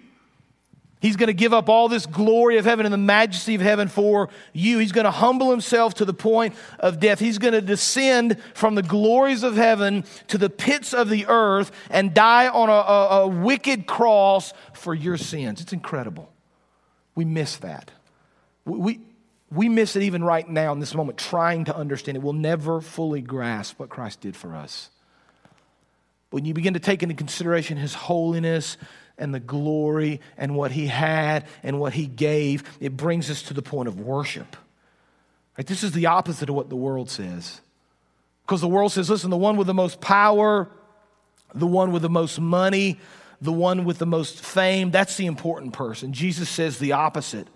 He's 0.99 1.17
going 1.17 1.27
to 1.27 1.33
give 1.33 1.53
up 1.53 1.69
all 1.69 1.89
this 1.89 2.05
glory 2.05 2.57
of 2.57 2.65
heaven 2.65 2.85
and 2.85 2.93
the 2.93 2.97
majesty 2.97 3.55
of 3.55 3.61
heaven 3.61 3.89
for 3.89 4.29
you. 4.53 4.79
He's 4.79 4.91
going 4.91 5.03
to 5.05 5.11
humble 5.11 5.49
himself 5.49 5.95
to 5.95 6.05
the 6.05 6.13
point 6.13 6.55
of 6.79 6.99
death. 6.99 7.19
He's 7.19 7.39
going 7.39 7.53
to 7.53 7.61
descend 7.61 8.41
from 8.53 8.75
the 8.75 8.83
glories 8.83 9.43
of 9.43 9.55
heaven 9.55 10.05
to 10.27 10.37
the 10.37 10.49
pits 10.49 10.93
of 10.93 11.09
the 11.09 11.25
earth 11.27 11.71
and 11.89 12.13
die 12.13 12.47
on 12.47 12.69
a, 12.69 12.71
a, 12.71 13.21
a 13.23 13.27
wicked 13.27 13.85
cross 13.85 14.53
for 14.73 14.93
your 14.93 15.17
sins. 15.17 15.61
It's 15.61 15.73
incredible. 15.73 16.32
We 17.15 17.25
miss 17.25 17.57
that. 17.57 17.91
We, 18.65 19.01
we 19.51 19.69
miss 19.69 19.95
it 19.95 20.03
even 20.03 20.23
right 20.23 20.47
now 20.47 20.71
in 20.71 20.79
this 20.79 20.95
moment, 20.95 21.17
trying 21.17 21.65
to 21.65 21.75
understand 21.75 22.17
it. 22.17 22.23
We'll 22.23 22.33
never 22.33 22.81
fully 22.81 23.21
grasp 23.21 23.79
what 23.79 23.89
Christ 23.89 24.21
did 24.21 24.35
for 24.35 24.55
us. 24.55 24.89
When 26.31 26.45
you 26.45 26.53
begin 26.53 26.73
to 26.73 26.79
take 26.79 27.03
into 27.03 27.13
consideration 27.13 27.77
his 27.77 27.93
holiness 27.93 28.77
and 29.17 29.33
the 29.33 29.39
glory 29.39 30.19
and 30.37 30.55
what 30.55 30.71
he 30.71 30.87
had 30.87 31.45
and 31.61 31.79
what 31.79 31.93
he 31.93 32.07
gave, 32.07 32.63
it 32.79 32.97
brings 32.97 33.29
us 33.29 33.43
to 33.43 33.53
the 33.53 33.61
point 33.61 33.87
of 33.87 33.99
worship. 33.99 34.57
Right? 35.57 35.67
This 35.67 35.83
is 35.83 35.91
the 35.91 36.07
opposite 36.07 36.49
of 36.49 36.55
what 36.55 36.69
the 36.69 36.75
world 36.75 37.11
says. 37.11 37.61
Because 38.45 38.61
the 38.61 38.67
world 38.67 38.91
says, 38.91 39.09
listen, 39.09 39.29
the 39.29 39.37
one 39.37 39.57
with 39.57 39.67
the 39.67 39.73
most 39.73 40.01
power, 40.01 40.67
the 41.53 41.67
one 41.67 41.91
with 41.91 42.01
the 42.01 42.09
most 42.09 42.39
money, 42.39 42.99
the 43.43 43.51
one 43.51 43.85
with 43.85 43.99
the 43.99 44.05
most 44.05 44.39
fame, 44.39 44.89
that's 44.89 45.17
the 45.17 45.25
important 45.25 45.73
person. 45.73 46.13
Jesus 46.13 46.49
says 46.49 46.79
the 46.79 46.93
opposite. 46.93 47.47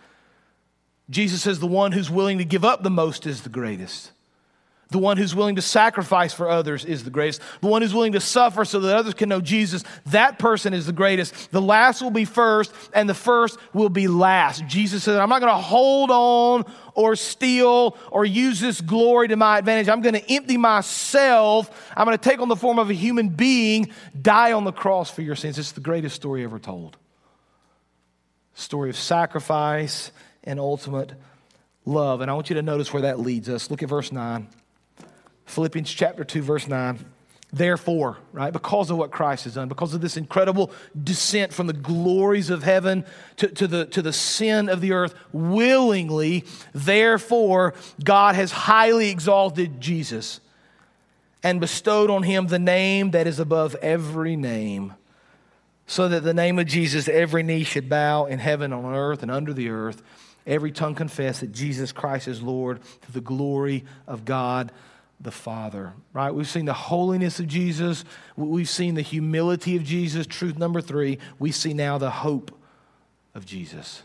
Jesus 1.09 1.41
says 1.41 1.59
the 1.59 1.67
one 1.67 1.93
who's 1.93 2.09
willing 2.09 2.37
to 2.37 2.45
give 2.45 2.65
up 2.65 2.83
the 2.83 2.89
most 2.89 3.25
is 3.25 3.41
the 3.41 3.49
greatest. 3.49 4.11
The 4.89 4.99
one 4.99 5.17
who's 5.17 5.35
willing 5.35 5.57
to 5.57 5.61
sacrifice 5.61 6.33
for 6.33 6.49
others 6.49 6.85
is 6.85 7.03
the 7.03 7.09
greatest. 7.09 7.41
The 7.59 7.67
one 7.67 7.81
who's 7.81 7.93
willing 7.93 8.13
to 8.13 8.21
suffer 8.21 8.63
so 8.63 8.79
that 8.79 8.95
others 8.95 9.15
can 9.15 9.27
know 9.27 9.41
Jesus, 9.41 9.83
that 10.07 10.39
person 10.39 10.73
is 10.73 10.85
the 10.85 10.93
greatest. 10.93 11.51
The 11.51 11.61
last 11.61 12.01
will 12.01 12.11
be 12.11 12.23
first, 12.23 12.73
and 12.93 13.09
the 13.09 13.13
first 13.13 13.57
will 13.73 13.89
be 13.89 14.07
last. 14.07 14.65
Jesus 14.65 15.03
said, 15.03 15.17
I'm 15.17 15.27
not 15.27 15.41
going 15.41 15.51
to 15.51 15.61
hold 15.61 16.09
on 16.09 16.65
or 16.93 17.17
steal 17.17 17.97
or 18.11 18.23
use 18.23 18.61
this 18.61 18.79
glory 18.79 19.27
to 19.27 19.35
my 19.35 19.57
advantage. 19.57 19.89
I'm 19.89 20.01
going 20.01 20.15
to 20.15 20.31
empty 20.31 20.55
myself. 20.55 21.91
I'm 21.95 22.05
going 22.05 22.17
to 22.17 22.29
take 22.29 22.39
on 22.39 22.47
the 22.47 22.55
form 22.55 22.79
of 22.79 22.89
a 22.89 22.93
human 22.93 23.27
being, 23.29 23.91
die 24.19 24.53
on 24.53 24.63
the 24.63 24.71
cross 24.71 25.11
for 25.11 25.21
your 25.21 25.35
sins. 25.35 25.59
It's 25.59 25.73
the 25.73 25.81
greatest 25.81 26.15
story 26.15 26.45
ever 26.45 26.59
told. 26.59 26.95
Story 28.53 28.89
of 28.89 28.95
sacrifice 28.95 30.11
and 30.45 30.61
ultimate 30.61 31.11
love. 31.85 32.21
And 32.21 32.31
I 32.31 32.33
want 32.35 32.49
you 32.49 32.55
to 32.55 32.61
notice 32.61 32.93
where 32.93 33.01
that 33.01 33.19
leads 33.19 33.49
us. 33.49 33.69
Look 33.69 33.83
at 33.83 33.89
verse 33.89 34.13
9. 34.13 34.47
Philippians 35.47 35.91
chapter 35.91 36.23
2, 36.23 36.41
verse 36.41 36.67
9. 36.67 36.99
Therefore, 37.53 38.17
right, 38.33 38.51
because 38.51 38.91
of 38.91 38.97
what 38.97 39.09
Christ 39.09 39.45
has 39.45 39.53
done, 39.53 39.69
because 39.69 39.93
of 39.93 40.01
this 40.01 40.17
incredible 40.17 40.69
descent 41.01 41.53
from 41.53 41.67
the 41.67 41.73
glories 41.73 42.49
of 42.49 42.63
heaven 42.63 43.05
to, 43.37 43.47
to, 43.47 43.67
the, 43.67 43.85
to 43.85 44.01
the 44.01 44.11
sin 44.11 44.67
of 44.67 44.81
the 44.81 44.91
earth, 44.91 45.15
willingly, 45.31 46.43
therefore, 46.73 47.73
God 48.03 48.35
has 48.35 48.51
highly 48.51 49.09
exalted 49.09 49.79
Jesus 49.79 50.41
and 51.41 51.61
bestowed 51.61 52.09
on 52.09 52.23
him 52.23 52.47
the 52.47 52.59
name 52.59 53.11
that 53.11 53.27
is 53.27 53.39
above 53.39 53.75
every 53.75 54.35
name, 54.35 54.93
so 55.85 56.09
that 56.09 56.23
the 56.23 56.33
name 56.33 56.59
of 56.59 56.67
Jesus, 56.67 57.07
every 57.07 57.43
knee 57.43 57.63
should 57.63 57.87
bow 57.87 58.25
in 58.25 58.39
heaven, 58.39 58.73
on 58.73 58.93
earth, 58.93 59.23
and 59.23 59.31
under 59.31 59.53
the 59.53 59.69
earth, 59.69 60.01
every 60.45 60.73
tongue 60.73 60.95
confess 60.95 61.39
that 61.39 61.53
Jesus 61.53 61.93
Christ 61.93 62.27
is 62.27 62.41
Lord 62.41 62.81
to 63.03 63.11
the 63.13 63.21
glory 63.21 63.85
of 64.05 64.25
God 64.25 64.73
the 65.19 65.31
Father, 65.31 65.93
right? 66.13 66.31
We've 66.31 66.47
seen 66.47 66.65
the 66.65 66.73
holiness 66.73 67.39
of 67.39 67.47
Jesus. 67.47 68.05
We've 68.35 68.69
seen 68.69 68.95
the 68.95 69.01
humility 69.01 69.75
of 69.75 69.83
Jesus. 69.83 70.27
Truth 70.27 70.57
number 70.57 70.79
three, 70.81 71.17
we 71.39 71.51
see 71.51 71.73
now 71.73 71.97
the 71.97 72.11
hope 72.11 72.55
of 73.33 73.45
Jesus. 73.45 74.03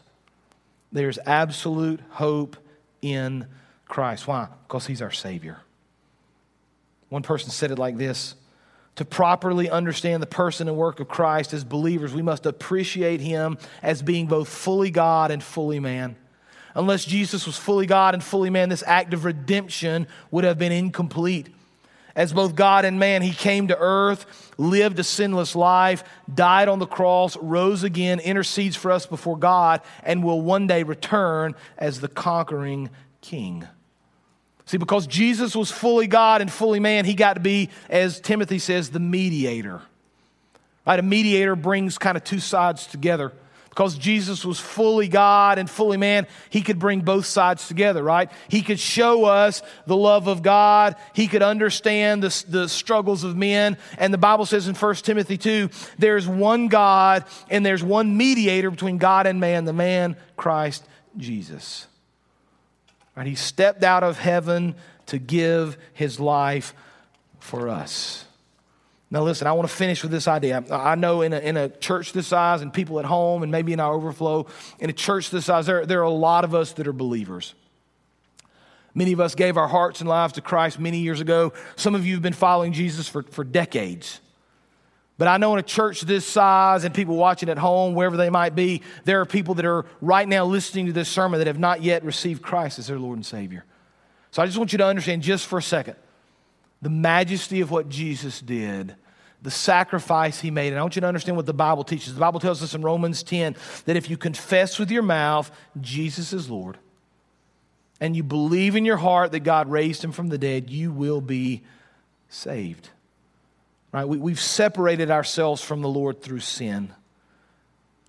There's 0.91 1.19
absolute 1.27 2.01
hope 2.11 2.57
in 3.03 3.47
Christ. 3.87 4.27
Why? 4.27 4.49
Because 4.67 4.87
he's 4.87 5.03
our 5.03 5.11
Savior. 5.11 5.61
One 7.09 7.23
person 7.23 7.51
said 7.51 7.71
it 7.71 7.79
like 7.79 7.99
this 7.99 8.35
To 8.97 9.05
properly 9.05 9.69
understand 9.69 10.23
the 10.23 10.27
person 10.27 10.67
and 10.67 10.79
work 10.79 10.99
of 10.99 11.09
Christ 11.09 11.53
as 11.53 11.63
believers, 11.63 12.15
we 12.15 12.23
must 12.23 12.47
appreciate 12.47 13.21
him 13.21 13.59
as 13.83 14.03
being 14.03 14.27
both 14.27 14.49
fully 14.49 14.91
God 14.91 15.31
and 15.31 15.43
fully 15.43 15.79
man. 15.79 16.17
Unless 16.75 17.05
Jesus 17.05 17.47
was 17.47 17.59
fully 17.59 17.87
God 17.87 18.15
and 18.15 18.23
fully 18.23 18.51
man, 18.51 18.69
this 18.69 18.85
act 18.87 19.13
of 19.15 19.25
redemption 19.25 20.07
would 20.31 20.45
have 20.45 20.59
been 20.59 20.73
incomplete. 20.73 21.49
As 22.15 22.33
both 22.33 22.55
God 22.55 22.85
and 22.85 22.99
man, 22.99 23.23
he 23.23 23.33
came 23.33 23.69
to 23.69 23.79
earth, 23.79 24.53
lived 24.59 24.99
a 24.99 25.05
sinless 25.05 25.57
life, 25.57 26.05
died 26.33 26.69
on 26.69 26.79
the 26.79 26.87
cross, 26.87 27.37
rose 27.39 27.85
again, 27.85 28.21
intercedes 28.21 28.77
for 28.77 28.91
us 28.91 29.07
before 29.07 29.39
God, 29.39 29.81
and 30.03 30.23
will 30.23 30.41
one 30.41 30.67
day 30.67 30.83
return 30.83 31.55
as 31.79 32.01
the 32.01 32.09
conquering 32.09 32.91
king. 33.23 33.67
See, 34.67 34.77
because 34.77 35.07
Jesus 35.07 35.57
was 35.57 35.71
fully 35.71 36.07
God 36.07 36.41
and 36.41 36.51
fully 36.51 36.81
man, 36.81 37.05
he 37.05 37.15
got 37.15 37.35
to 37.35 37.41
be, 37.41 37.71
as 37.89 38.21
Timothy 38.21 38.59
says, 38.59 38.91
the 38.91 39.01
mediator. 39.01 39.83
Right? 40.87 40.99
A 40.99 41.03
mediator 41.03 41.57
brings 41.57 41.99
kind 41.99 42.17
of 42.17 42.25
two 42.25 42.41
sides 42.41 42.87
together. 42.87 43.33
Because 43.73 43.97
Jesus 43.97 44.45
was 44.45 44.61
fully 44.61 45.09
God 45.09 45.59
and 45.59 45.69
fully 45.69 45.97
man, 45.97 46.27
he 46.51 46.61
could 46.61 46.79
bring 46.79 47.01
both 47.01 47.25
sides 47.25 47.69
together, 47.69 48.03
right? 48.03 48.31
He 48.49 48.61
could 48.61 48.79
show 48.79 49.25
us 49.25 49.63
the 49.87 49.97
love 49.97 50.27
of 50.27 50.43
God. 50.43 50.95
He 51.15 51.27
could 51.27 51.41
understand 51.41 52.23
the, 52.23 52.45
the 52.49 52.69
struggles 52.69 53.25
of 53.25 53.35
men. 53.35 53.79
And 53.97 54.13
the 54.13 54.19
Bible 54.19 54.45
says 54.45 54.69
in 54.69 54.75
1 54.75 54.95
Timothy 54.97 55.39
2 55.39 55.71
there's 55.99 56.29
one 56.29 56.69
God 56.69 57.25
and 57.49 57.65
there's 57.65 57.83
one 57.83 58.15
mediator 58.15 58.71
between 58.71 58.99
God 58.99 59.27
and 59.27 59.41
man, 59.41 59.65
the 59.65 59.73
man, 59.73 60.17
Christ 60.37 60.85
Jesus. 61.17 61.87
Right? 63.17 63.27
He 63.27 63.37
stepped 63.37 63.83
out 63.83 64.05
of 64.05 64.19
heaven 64.19 64.75
to 65.07 65.19
give 65.19 65.79
his 65.95 66.21
life 66.21 66.75
for 67.41 67.71
us. 67.71 68.27
Now, 69.13 69.21
listen, 69.23 69.47
I 69.47 69.53
want 69.53 69.69
to 69.69 69.77
finish 69.77 70.03
with 70.03 70.11
this 70.11 70.27
idea. 70.27 70.65
I 70.71 70.95
know 70.95 71.21
in 71.21 71.35
a, 71.35 71.39
in 71.39 71.59
a 71.59 71.69
church 71.69 72.15
this 72.15 72.27
size 72.27 72.63
and 72.63 72.73
people 72.73 72.99
at 72.99 73.05
home 73.05 73.43
and 73.43 73.53
maybe 73.53 73.75
in 73.75 73.79
our 73.79 73.93
overflow, 73.93 74.47
in 74.79 74.89
a 74.89 74.95
church 74.95 75.29
this 75.29 75.45
size, 75.45 75.67
there, 75.67 75.85
there 75.85 76.01
are 76.01 76.05
a 76.05 76.11
lot 76.11 76.45
of 76.45 76.55
us 76.55 76.73
that 76.73 76.89
are 76.89 76.95
believers. 76.95 77.55
Many 78.95 79.13
of 79.13 79.21
us 79.21 79.35
gave 79.35 79.59
our 79.59 79.69
hearts 79.69 80.01
and 80.01 80.09
lives 80.09 80.33
to 80.35 80.41
Christ 80.41 80.81
many 80.81 81.01
years 81.01 81.21
ago. 81.21 81.53
Some 81.77 81.95
of 81.95 82.07
you 82.07 82.15
have 82.15 82.23
been 82.23 82.33
following 82.33 82.73
Jesus 82.73 83.07
for, 83.07 83.23
for 83.23 83.45
decades. 83.45 84.19
But 85.19 85.29
I 85.29 85.37
know 85.37 85.53
in 85.53 85.59
a 85.59 85.63
church 85.63 86.01
this 86.01 86.25
size 86.25 86.85
and 86.85 86.95
people 86.95 87.17
watching 87.17 87.51
at 87.51 87.59
home, 87.59 87.95
wherever 87.95 88.17
they 88.17 88.31
might 88.31 88.55
be, 88.55 88.81
there 89.05 89.21
are 89.21 89.27
people 89.27 89.57
that 89.57 89.67
are 89.67 89.85
right 90.01 90.27
now 90.27 90.47
listening 90.47 90.87
to 90.87 90.93
this 90.95 91.11
sermon 91.11 91.37
that 91.39 91.49
have 91.49 91.59
not 91.59 91.83
yet 91.83 92.03
received 92.03 92.41
Christ 92.41 92.79
as 92.79 92.87
their 92.87 92.99
Lord 92.99 93.19
and 93.19 93.27
Savior. 93.27 93.67
So 94.31 94.41
I 94.41 94.47
just 94.47 94.57
want 94.57 94.73
you 94.73 94.79
to 94.79 94.87
understand 94.87 95.21
just 95.21 95.47
for 95.47 95.59
a 95.59 95.63
second 95.63 95.97
the 96.83 96.91
majesty 96.91 97.61
of 97.61 97.71
what 97.71 97.89
Jesus 97.89 98.41
did 98.41 98.97
the 99.43 99.51
sacrifice 99.51 100.41
he 100.41 100.51
made. 100.51 100.69
And 100.69 100.79
I 100.79 100.83
want 100.83 100.95
you 100.95 101.01
to 101.01 101.07
understand 101.07 101.37
what 101.37 101.47
the 101.47 101.53
Bible 101.53 101.83
teaches. 101.83 102.15
The 102.15 102.21
Bible 102.21 102.41
tells 102.41 102.63
us 102.63 102.75
in 102.75 102.83
Romans 102.83 103.23
10 103.23 103.57
that 103.85 103.97
if 103.97 104.09
you 104.09 104.17
confess 104.17 104.79
with 104.79 104.91
your 104.91 105.03
mouth 105.03 105.51
Jesus 105.81 106.33
is 106.33 106.49
Lord 106.49 106.79
and 108.01 108.17
you 108.17 108.23
believe 108.23 108.77
in 108.77 108.85
your 108.85 108.97
heart 108.97 109.33
that 109.33 109.41
God 109.41 109.69
raised 109.69 110.03
him 110.03 110.13
from 110.13 110.29
the 110.29 110.39
dead, 110.39 110.71
you 110.71 110.93
will 110.93 111.21
be 111.21 111.63
saved. 112.29 112.89
Right? 113.91 114.07
We, 114.07 114.17
we've 114.17 114.41
separated 114.41 115.11
ourselves 115.11 115.61
from 115.61 115.83
the 115.83 115.89
Lord 115.89 116.23
through 116.23 116.41
sin. 116.41 116.93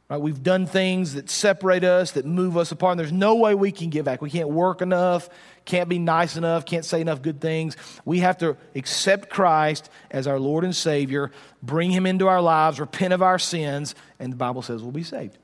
Right? 0.10 0.20
We've 0.20 0.44
done 0.44 0.66
things 0.66 1.14
that 1.14 1.30
separate 1.30 1.84
us, 1.84 2.12
that 2.12 2.26
move 2.26 2.58
us 2.58 2.72
apart. 2.72 2.92
And 2.92 3.00
there's 3.00 3.12
no 3.12 3.36
way 3.36 3.56
we 3.56 3.72
can 3.72 3.90
give 3.90 4.06
back. 4.06 4.22
We 4.22 4.30
can't 4.30 4.50
work 4.50 4.82
enough, 4.82 5.30
can't 5.66 5.90
be 5.90 5.98
nice 5.98 6.36
enough, 6.36 6.66
can't 6.66 6.86
say 6.86 7.02
enough 7.02 7.22
good 7.22 7.40
things. 7.40 7.78
We 8.06 8.20
have 8.20 8.38
to 8.40 8.58
accept 8.76 9.30
Christ 9.30 9.90
as 10.12 10.28
our 10.28 10.40
Lord 10.40 10.66
and 10.66 10.76
Savior, 10.76 11.32
bring 11.62 11.90
Him 11.90 12.06
into 12.06 12.28
our 12.28 12.42
lives, 12.42 12.80
repent 12.80 13.14
of 13.14 13.22
our 13.22 13.40
sins, 13.40 13.96
and 14.20 14.32
the 14.32 14.38
Bible 14.38 14.62
says 14.62 14.82
we'll 14.82 14.92
be 14.92 15.04
saved. 15.04 15.38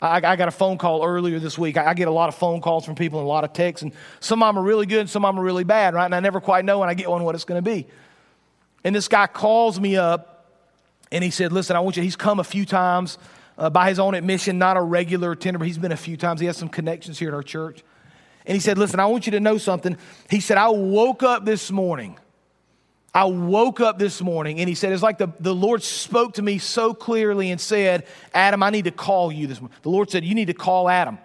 I, 0.00 0.16
I 0.16 0.36
got 0.36 0.48
a 0.48 0.52
phone 0.52 0.78
call 0.78 1.04
earlier 1.04 1.38
this 1.38 1.58
week. 1.58 1.76
I, 1.76 1.86
I 1.86 1.94
get 1.94 2.08
a 2.08 2.12
lot 2.12 2.28
of 2.28 2.34
phone 2.36 2.60
calls 2.60 2.84
from 2.84 2.94
people 2.94 3.18
and 3.18 3.26
a 3.26 3.28
lot 3.28 3.44
of 3.44 3.52
texts, 3.52 3.82
and 3.82 3.92
some 4.20 4.42
of 4.42 4.54
them 4.54 4.62
are 4.62 4.66
really 4.66 4.86
good 4.86 5.00
and 5.00 5.10
some 5.10 5.24
of 5.24 5.34
them 5.34 5.40
are 5.40 5.44
really 5.44 5.64
bad, 5.64 5.94
right? 5.94 6.04
And 6.04 6.14
I 6.14 6.20
never 6.20 6.40
quite 6.40 6.64
know 6.64 6.78
when 6.78 6.88
I 6.88 6.94
get 6.94 7.10
one 7.10 7.24
what 7.24 7.34
it's 7.34 7.44
going 7.44 7.62
to 7.62 7.70
be. 7.70 7.86
And 8.84 8.94
this 8.94 9.08
guy 9.08 9.26
calls 9.26 9.80
me 9.80 9.96
up 9.96 10.46
and 11.10 11.24
he 11.24 11.30
said, 11.30 11.52
Listen, 11.52 11.74
I 11.74 11.80
want 11.80 11.96
you, 11.96 12.02
he's 12.02 12.16
come 12.16 12.38
a 12.38 12.44
few 12.44 12.64
times 12.64 13.18
uh, 13.56 13.70
by 13.70 13.88
his 13.88 13.98
own 13.98 14.14
admission, 14.14 14.58
not 14.58 14.76
a 14.76 14.82
regular 14.82 15.32
attender, 15.32 15.58
but 15.58 15.66
he's 15.66 15.78
been 15.78 15.92
a 15.92 15.96
few 15.96 16.16
times. 16.16 16.40
He 16.40 16.46
has 16.46 16.56
some 16.56 16.68
connections 16.68 17.18
here 17.18 17.28
at 17.28 17.34
our 17.34 17.42
church. 17.42 17.82
And 18.46 18.54
he 18.54 18.60
said, 18.60 18.78
Listen, 18.78 19.00
I 19.00 19.06
want 19.06 19.26
you 19.26 19.32
to 19.32 19.40
know 19.40 19.58
something. 19.58 19.96
He 20.28 20.40
said, 20.40 20.58
I 20.58 20.68
woke 20.68 21.22
up 21.22 21.44
this 21.44 21.70
morning. 21.70 22.18
I 23.14 23.24
woke 23.26 23.80
up 23.80 23.96
this 23.96 24.20
morning 24.20 24.58
and 24.58 24.68
he 24.68 24.74
said, 24.74 24.92
It's 24.92 25.02
like 25.02 25.18
the, 25.18 25.28
the 25.38 25.54
Lord 25.54 25.82
spoke 25.82 26.34
to 26.34 26.42
me 26.42 26.58
so 26.58 26.92
clearly 26.92 27.50
and 27.50 27.60
said, 27.60 28.06
Adam, 28.34 28.62
I 28.62 28.70
need 28.70 28.84
to 28.84 28.90
call 28.90 29.30
you 29.30 29.46
this 29.46 29.60
morning. 29.60 29.76
The 29.82 29.90
Lord 29.90 30.10
said, 30.10 30.24
You 30.24 30.34
need 30.34 30.46
to 30.46 30.54
call 30.54 30.88
Adam. 30.88 31.18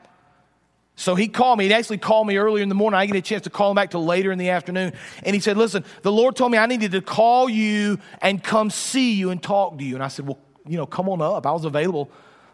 So 0.95 1.15
he 1.15 1.29
called 1.29 1.57
me. 1.57 1.65
He 1.65 1.73
actually 1.73 1.97
called 1.97 2.27
me 2.27 2.37
earlier 2.37 2.61
in 2.61 2.67
the 2.67 2.75
morning. 2.75 2.99
I 2.99 3.05
get 3.05 3.15
a 3.15 3.21
chance 3.21 3.43
to 3.45 3.49
call 3.49 3.71
him 3.71 3.75
back 3.75 3.91
till 3.91 4.03
later 4.03 4.33
in 4.33 4.37
the 4.37 4.49
afternoon. 4.49 4.91
And 5.23 5.33
he 5.33 5.39
said, 5.39 5.57
Listen, 5.57 5.83
the 6.03 6.11
Lord 6.11 6.35
told 6.35 6.51
me 6.51 6.57
I 6.57 6.67
needed 6.67 6.91
to 6.91 7.01
call 7.01 7.49
you 7.49 7.97
and 8.21 8.43
come 8.43 8.69
see 8.69 9.13
you 9.13 9.31
and 9.31 9.41
talk 9.41 9.77
to 9.77 9.83
you. 9.83 9.95
And 9.95 10.03
I 10.03 10.09
said, 10.09 10.27
Well, 10.27 10.37
you 10.69 10.77
know, 10.77 10.85
come 10.85 11.09
on 11.09 11.21
up. 11.21 11.45
I 11.45 11.51
was 11.51 11.65
available. 11.65 12.09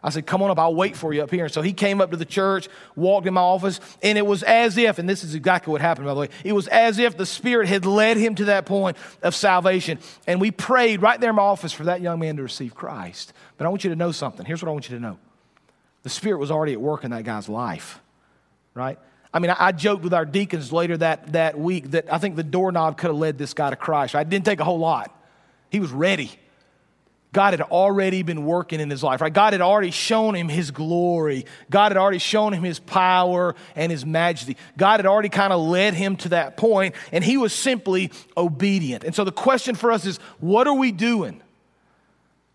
I 0.06 0.10
said, 0.10 0.28
Come 0.28 0.44
on 0.44 0.52
up, 0.52 0.60
I'll 0.60 0.76
wait 0.76 0.96
for 0.96 1.14
you 1.14 1.24
up 1.24 1.32
here. 1.32 1.46
And 1.46 1.54
so 1.54 1.64
he 1.64 1.74
came 1.74 2.00
up 2.00 2.12
to 2.12 2.18
the 2.18 2.26
church, 2.26 2.70
walked 2.96 3.26
in 3.26 3.34
my 3.34 3.42
office, 3.42 3.80
and 4.04 4.20
it 4.20 4.26
was 4.26 4.44
as 4.44 4.78
if, 4.78 5.00
and 5.00 5.10
this 5.10 5.24
is 5.24 5.34
exactly 5.34 5.72
what 5.72 5.82
happened, 5.82 6.06
by 6.06 6.14
the 6.14 6.20
way, 6.20 6.30
it 6.44 6.54
was 6.54 6.68
as 6.68 7.00
if 7.00 7.18
the 7.18 7.26
Spirit 7.26 7.68
had 7.68 7.86
led 7.88 8.18
him 8.18 8.36
to 8.36 8.46
that 8.46 8.68
point 8.68 8.98
of 9.24 9.34
salvation. 9.34 9.98
And 10.28 10.40
we 10.40 10.52
prayed 10.52 11.02
right 11.02 11.20
there 11.20 11.32
in 11.32 11.36
my 11.36 11.42
office 11.42 11.74
for 11.74 11.86
that 11.86 12.02
young 12.02 12.20
man 12.20 12.38
to 12.38 12.44
receive 12.44 12.76
Christ. 12.76 13.34
But 13.58 13.66
I 13.66 13.70
want 13.70 13.84
you 13.84 13.90
to 13.90 13.96
know 13.96 14.12
something. 14.12 14.46
Here's 14.46 14.62
what 14.62 14.70
I 14.70 14.74
want 14.74 14.90
you 14.90 14.96
to 14.96 15.02
know 15.02 15.18
the 16.04 16.10
Spirit 16.10 16.38
was 16.38 16.52
already 16.52 16.74
at 16.74 16.82
work 16.82 17.04
in 17.04 17.10
that 17.10 17.24
guy's 17.24 17.50
life, 17.50 18.00
right? 18.76 19.00
I 19.34 19.40
mean, 19.40 19.52
I, 19.52 19.74
joked 19.74 20.04
with 20.04 20.14
our 20.14 20.24
deacons 20.24 20.72
later 20.72 20.96
that, 20.98 21.34
that 21.34 21.60
week 21.60 21.92
that 21.92 22.14
I 22.14 22.20
think 22.20 22.38
the 22.38 22.44
doorknob 22.44 22.98
could 22.98 23.08
have 23.08 23.18
led 23.18 23.38
this 23.38 23.54
guy 23.54 23.70
to 23.70 23.76
Christ. 23.76 24.14
Right? 24.14 24.22
It 24.22 24.30
didn't 24.30 24.46
take 24.46 24.62
a 24.62 24.64
whole 24.64 24.80
lot, 24.80 25.14
he 25.70 25.80
was 25.80 25.92
ready. 25.92 26.32
God 27.36 27.52
had 27.52 27.60
already 27.60 28.24
been 28.24 28.46
working 28.46 28.80
in 28.80 28.90
his 28.90 29.04
life, 29.04 29.20
right? 29.20 29.34
God 29.34 29.52
had 29.52 29.62
already 29.62 29.92
shown 29.92 30.36
him 30.36 30.48
his 30.48 30.72
glory. 30.72 31.46
God 31.70 31.92
had 31.92 31.98
already 31.98 32.18
shown 32.18 32.54
him 32.54 32.64
his 32.64 32.80
power 32.80 33.56
and 33.76 33.92
his 33.92 34.06
majesty. 34.06 34.56
God 34.78 35.00
had 35.00 35.06
already 35.06 35.28
kind 35.28 35.52
of 35.52 35.60
led 35.60 35.96
him 35.96 36.16
to 36.16 36.30
that 36.30 36.56
point, 36.56 36.96
and 37.12 37.26
he 37.26 37.36
was 37.36 37.52
simply 37.52 38.10
obedient. 38.38 39.04
And 39.04 39.14
so 39.14 39.26
the 39.26 39.34
question 39.34 39.76
for 39.76 39.92
us 39.92 40.06
is 40.06 40.18
what 40.40 40.66
are 40.66 40.76
we 40.76 40.94
doing 40.94 41.42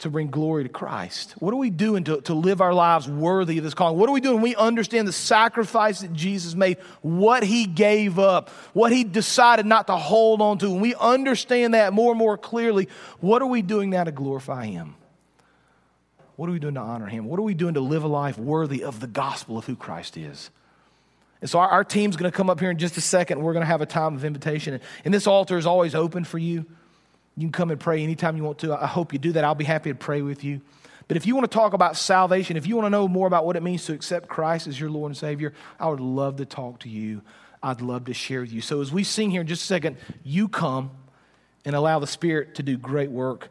to 0.01 0.11
bring 0.11 0.29
glory 0.29 0.65
to 0.65 0.69
Christ? 0.69 1.35
What 1.39 1.55
are 1.55 1.59
we 1.59 1.71
doing 1.71 2.05
to, 2.05 2.21
to 2.23 2.35
live 2.35 2.61
our 2.61 2.75
lives 2.75 3.09
worthy 3.09 3.59
of 3.59 3.65
this 3.65 3.75
calling? 3.75 3.99
What 3.99 4.09
are 4.09 4.13
we 4.13 4.21
doing 4.21 4.37
when 4.37 4.43
we 4.43 4.57
understand 4.57 5.07
the 5.07 5.13
sacrifice 5.13 6.01
that 6.01 6.13
Jesus 6.13 6.55
made, 6.55 6.79
what 7.03 7.43
he 7.43 7.67
gave 7.67 8.19
up, 8.19 8.51
what 8.73 8.93
he 8.93 9.05
decided 9.05 9.67
not 9.67 9.87
to 9.87 9.97
hold 9.97 10.41
on 10.41 10.59
to? 10.59 10.71
When 10.71 10.81
we 10.81 10.95
understand 10.95 11.75
that 11.75 11.93
more 11.93 12.13
and 12.13 12.19
more 12.19 12.37
clearly, 12.37 12.89
what 13.21 13.43
are 13.43 13.47
we 13.47 13.63
doing 13.63 13.91
now 13.91 14.05
to 14.05 14.13
glorify 14.13 14.67
him? 14.67 14.95
What 16.37 16.49
are 16.49 16.53
we 16.53 16.59
doing 16.59 16.75
to 16.75 16.81
honor 16.81 17.07
him? 17.07 17.27
What 17.27 17.39
are 17.39 17.43
we 17.45 17.55
doing 17.55 17.75
to 17.75 17.81
live 17.81 18.03
a 18.03 18.09
life 18.09 18.39
worthy 18.39 18.83
of 18.83 19.01
the 19.01 19.07
gospel 19.07 19.59
of 19.59 19.67
who 19.67 19.77
Christ 19.77 20.17
is? 20.17 20.51
And 21.41 21.49
so 21.49 21.59
our, 21.59 21.69
our 21.69 21.85
team's 21.85 22.17
going 22.17 22.31
to 22.31 22.37
come 22.37 22.51
up 22.51 22.61
here 22.61 22.71
in 22.71 22.79
just 22.79 22.97
a 22.97 23.01
second. 23.01 23.43
We're 23.43 23.53
going 23.53 23.63
to 23.63 23.67
have 23.67 23.81
a 23.81 23.87
time 23.87 24.15
of 24.15 24.25
invitation. 24.25 24.81
And 25.05 25.13
this 25.13 25.27
altar 25.27 25.59
is 25.59 25.67
always 25.67 25.95
open 25.95 26.25
for 26.25 26.39
you. 26.39 26.67
You 27.41 27.47
can 27.47 27.53
come 27.53 27.71
and 27.71 27.81
pray 27.81 28.03
anytime 28.03 28.37
you 28.37 28.45
want 28.45 28.59
to. 28.59 28.75
I 28.75 28.87
hope 28.87 29.13
you 29.13 29.19
do 29.19 29.33
that. 29.33 29.45
I'll 29.45 29.55
be 29.55 29.65
happy 29.65 29.91
to 29.91 29.95
pray 29.95 30.21
with 30.21 30.45
you. 30.45 30.61
But 31.09 31.17
if 31.17 31.27
you 31.27 31.35
want 31.35 31.51
to 31.51 31.55
talk 31.55 31.73
about 31.73 31.97
salvation, 31.97 32.57
if 32.57 32.67
you 32.67 32.77
want 32.77 32.87
to 32.87 32.91
know 32.91 33.09
more 33.09 33.27
about 33.27 33.45
what 33.47 33.57
it 33.57 33.63
means 33.63 33.85
to 33.87 33.95
accept 33.95 34.29
Christ 34.29 34.67
as 34.67 34.79
your 34.79 34.91
Lord 34.91 35.11
and 35.11 35.17
Savior, 35.17 35.55
I 35.79 35.89
would 35.89 36.01
love 36.01 36.37
to 36.37 36.45
talk 36.45 36.81
to 36.81 36.89
you. 36.89 37.23
I'd 37.63 37.81
love 37.81 38.05
to 38.05 38.15
share 38.15 38.43
with 38.43 38.53
you. 38.53 38.61
So 38.61 38.81
as 38.81 38.93
we 38.93 39.05
sing 39.05 39.31
here 39.31 39.41
in 39.41 39.47
just 39.47 39.63
a 39.63 39.67
second, 39.67 39.97
you 40.23 40.49
come 40.49 40.91
and 41.65 41.75
allow 41.75 41.99
the 41.99 42.07
Spirit 42.07 42.55
to 42.57 42.63
do 42.63 42.77
great 42.77 43.11
work 43.11 43.49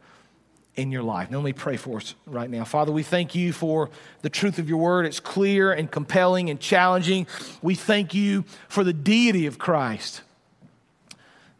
in 0.76 0.92
your 0.92 1.04
life. 1.04 1.30
Now, 1.30 1.40
let 1.40 1.46
me 1.46 1.54
pray 1.54 1.76
for 1.76 1.98
us 1.98 2.16
right 2.26 2.50
now. 2.50 2.64
Father, 2.64 2.92
we 2.92 3.04
thank 3.04 3.36
you 3.36 3.52
for 3.52 3.90
the 4.22 4.30
truth 4.30 4.60
of 4.60 4.70
your 4.70 4.78
word. 4.78 5.06
It's 5.06 5.20
clear 5.20 5.74
and 5.74 5.92
compelling 5.92 6.50
and 6.50 6.60
challenging. 6.60 7.28
We 7.62 7.76
thank 7.76 8.14
you 8.14 8.46
for 8.70 8.84
the 8.84 8.94
deity 8.94 9.48
of 9.48 9.58
Christ, 9.58 10.22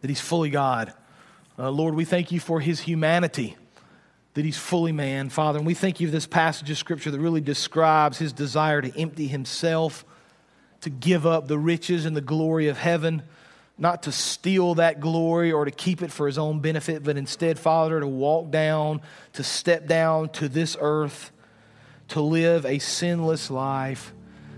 that 0.02 0.10
he's 0.10 0.22
fully 0.22 0.50
God 0.50 0.94
uh, 1.60 1.70
Lord, 1.70 1.94
we 1.94 2.06
thank 2.06 2.32
you 2.32 2.40
for 2.40 2.62
his 2.62 2.80
humanity, 2.80 3.58
that 4.34 4.46
he's 4.46 4.58
fully 4.58 4.94
man, 4.94 5.28
Father. 5.30 5.58
And 5.58 5.68
we 5.68 5.74
thank 5.74 6.00
you 6.00 6.08
for 6.08 6.12
this 6.12 6.26
passage 6.26 6.70
of 6.70 6.78
scripture 6.78 7.12
that 7.12 7.20
really 7.20 7.42
describes 7.42 8.18
his 8.18 8.32
desire 8.32 8.82
to 8.82 8.98
empty 8.98 9.28
himself, 9.28 10.06
to 10.82 10.90
give 10.90 11.26
up 11.26 11.50
the 11.50 11.58
riches 11.58 12.06
and 12.06 12.16
the 12.16 12.22
glory 12.22 12.70
of 12.70 12.78
heaven, 12.78 13.24
not 13.78 14.04
to 14.04 14.12
steal 14.14 14.76
that 14.76 15.02
glory 15.02 15.52
or 15.52 15.66
to 15.66 15.72
keep 15.72 16.02
it 16.02 16.14
for 16.14 16.28
his 16.28 16.38
own 16.38 16.62
benefit, 16.62 17.04
but 17.04 17.18
instead, 17.18 17.60
Father, 17.60 18.00
to 18.00 18.08
walk 18.08 18.52
down, 18.52 19.02
to 19.34 19.44
step 19.44 19.86
down 19.86 20.30
to 20.30 20.48
this 20.48 20.78
earth, 20.80 21.32
to 22.10 22.22
live 22.22 22.66
a 22.66 22.80
sinless 22.80 23.52
life, 23.52 24.14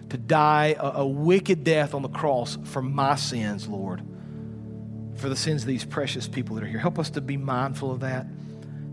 to 0.10 0.18
die 0.18 0.76
a, 0.78 1.00
a 1.00 1.08
wicked 1.08 1.64
death 1.64 1.96
on 1.96 2.04
the 2.04 2.10
cross 2.10 2.60
for 2.66 2.84
my 2.84 3.16
sins, 3.16 3.68
Lord 3.68 4.04
for 5.22 5.30
the 5.30 5.36
sins 5.36 5.62
of 5.62 5.68
these 5.68 5.86
precious 5.86 6.28
people 6.28 6.56
that 6.56 6.64
are 6.64 6.68
here. 6.68 6.80
Help 6.80 7.00
us 7.00 7.12
to 7.12 7.22
be 7.22 7.38
mindful 7.38 7.92
of 7.92 8.02
that. 8.02 8.26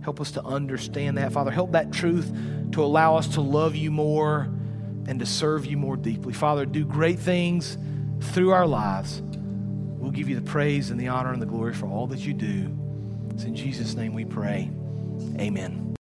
Help 0.03 0.21
us 0.21 0.31
to 0.33 0.45
understand 0.45 1.19
that. 1.19 1.33
Father, 1.33 1.51
help 1.51 1.73
that 1.73 1.93
truth 1.93 2.31
to 2.73 2.85
allow 2.85 3.17
us 3.17 3.29
to 3.29 3.41
love 3.41 3.75
you 3.75 3.91
more 3.91 4.43
and 5.07 5.19
to 5.21 5.27
serve 5.27 5.67
you 5.67 5.77
more 5.77 5.97
deeply. 5.97 6.33
Father, 6.33 6.67
do 6.67 6.85
great 6.85 7.19
things 7.19 7.79
through 8.21 8.51
our 8.51 8.67
lives. 8.67 9.23
We'll 9.23 10.13
give 10.13 10.29
you 10.29 10.37
the 10.37 10.49
praise 10.49 10.91
and 10.91 11.01
the 11.01 11.09
honor 11.09 11.33
and 11.33 11.41
the 11.41 11.47
glory 11.47 11.75
for 11.75 11.87
all 11.87 12.07
that 12.09 12.21
you 12.21 12.35
do. 12.35 12.77
It's 13.31 13.45
in 13.45 13.57
Jesus' 13.57 13.95
name 13.95 14.15
we 14.15 14.25
pray. 14.25 14.71
Amen. 15.39 15.88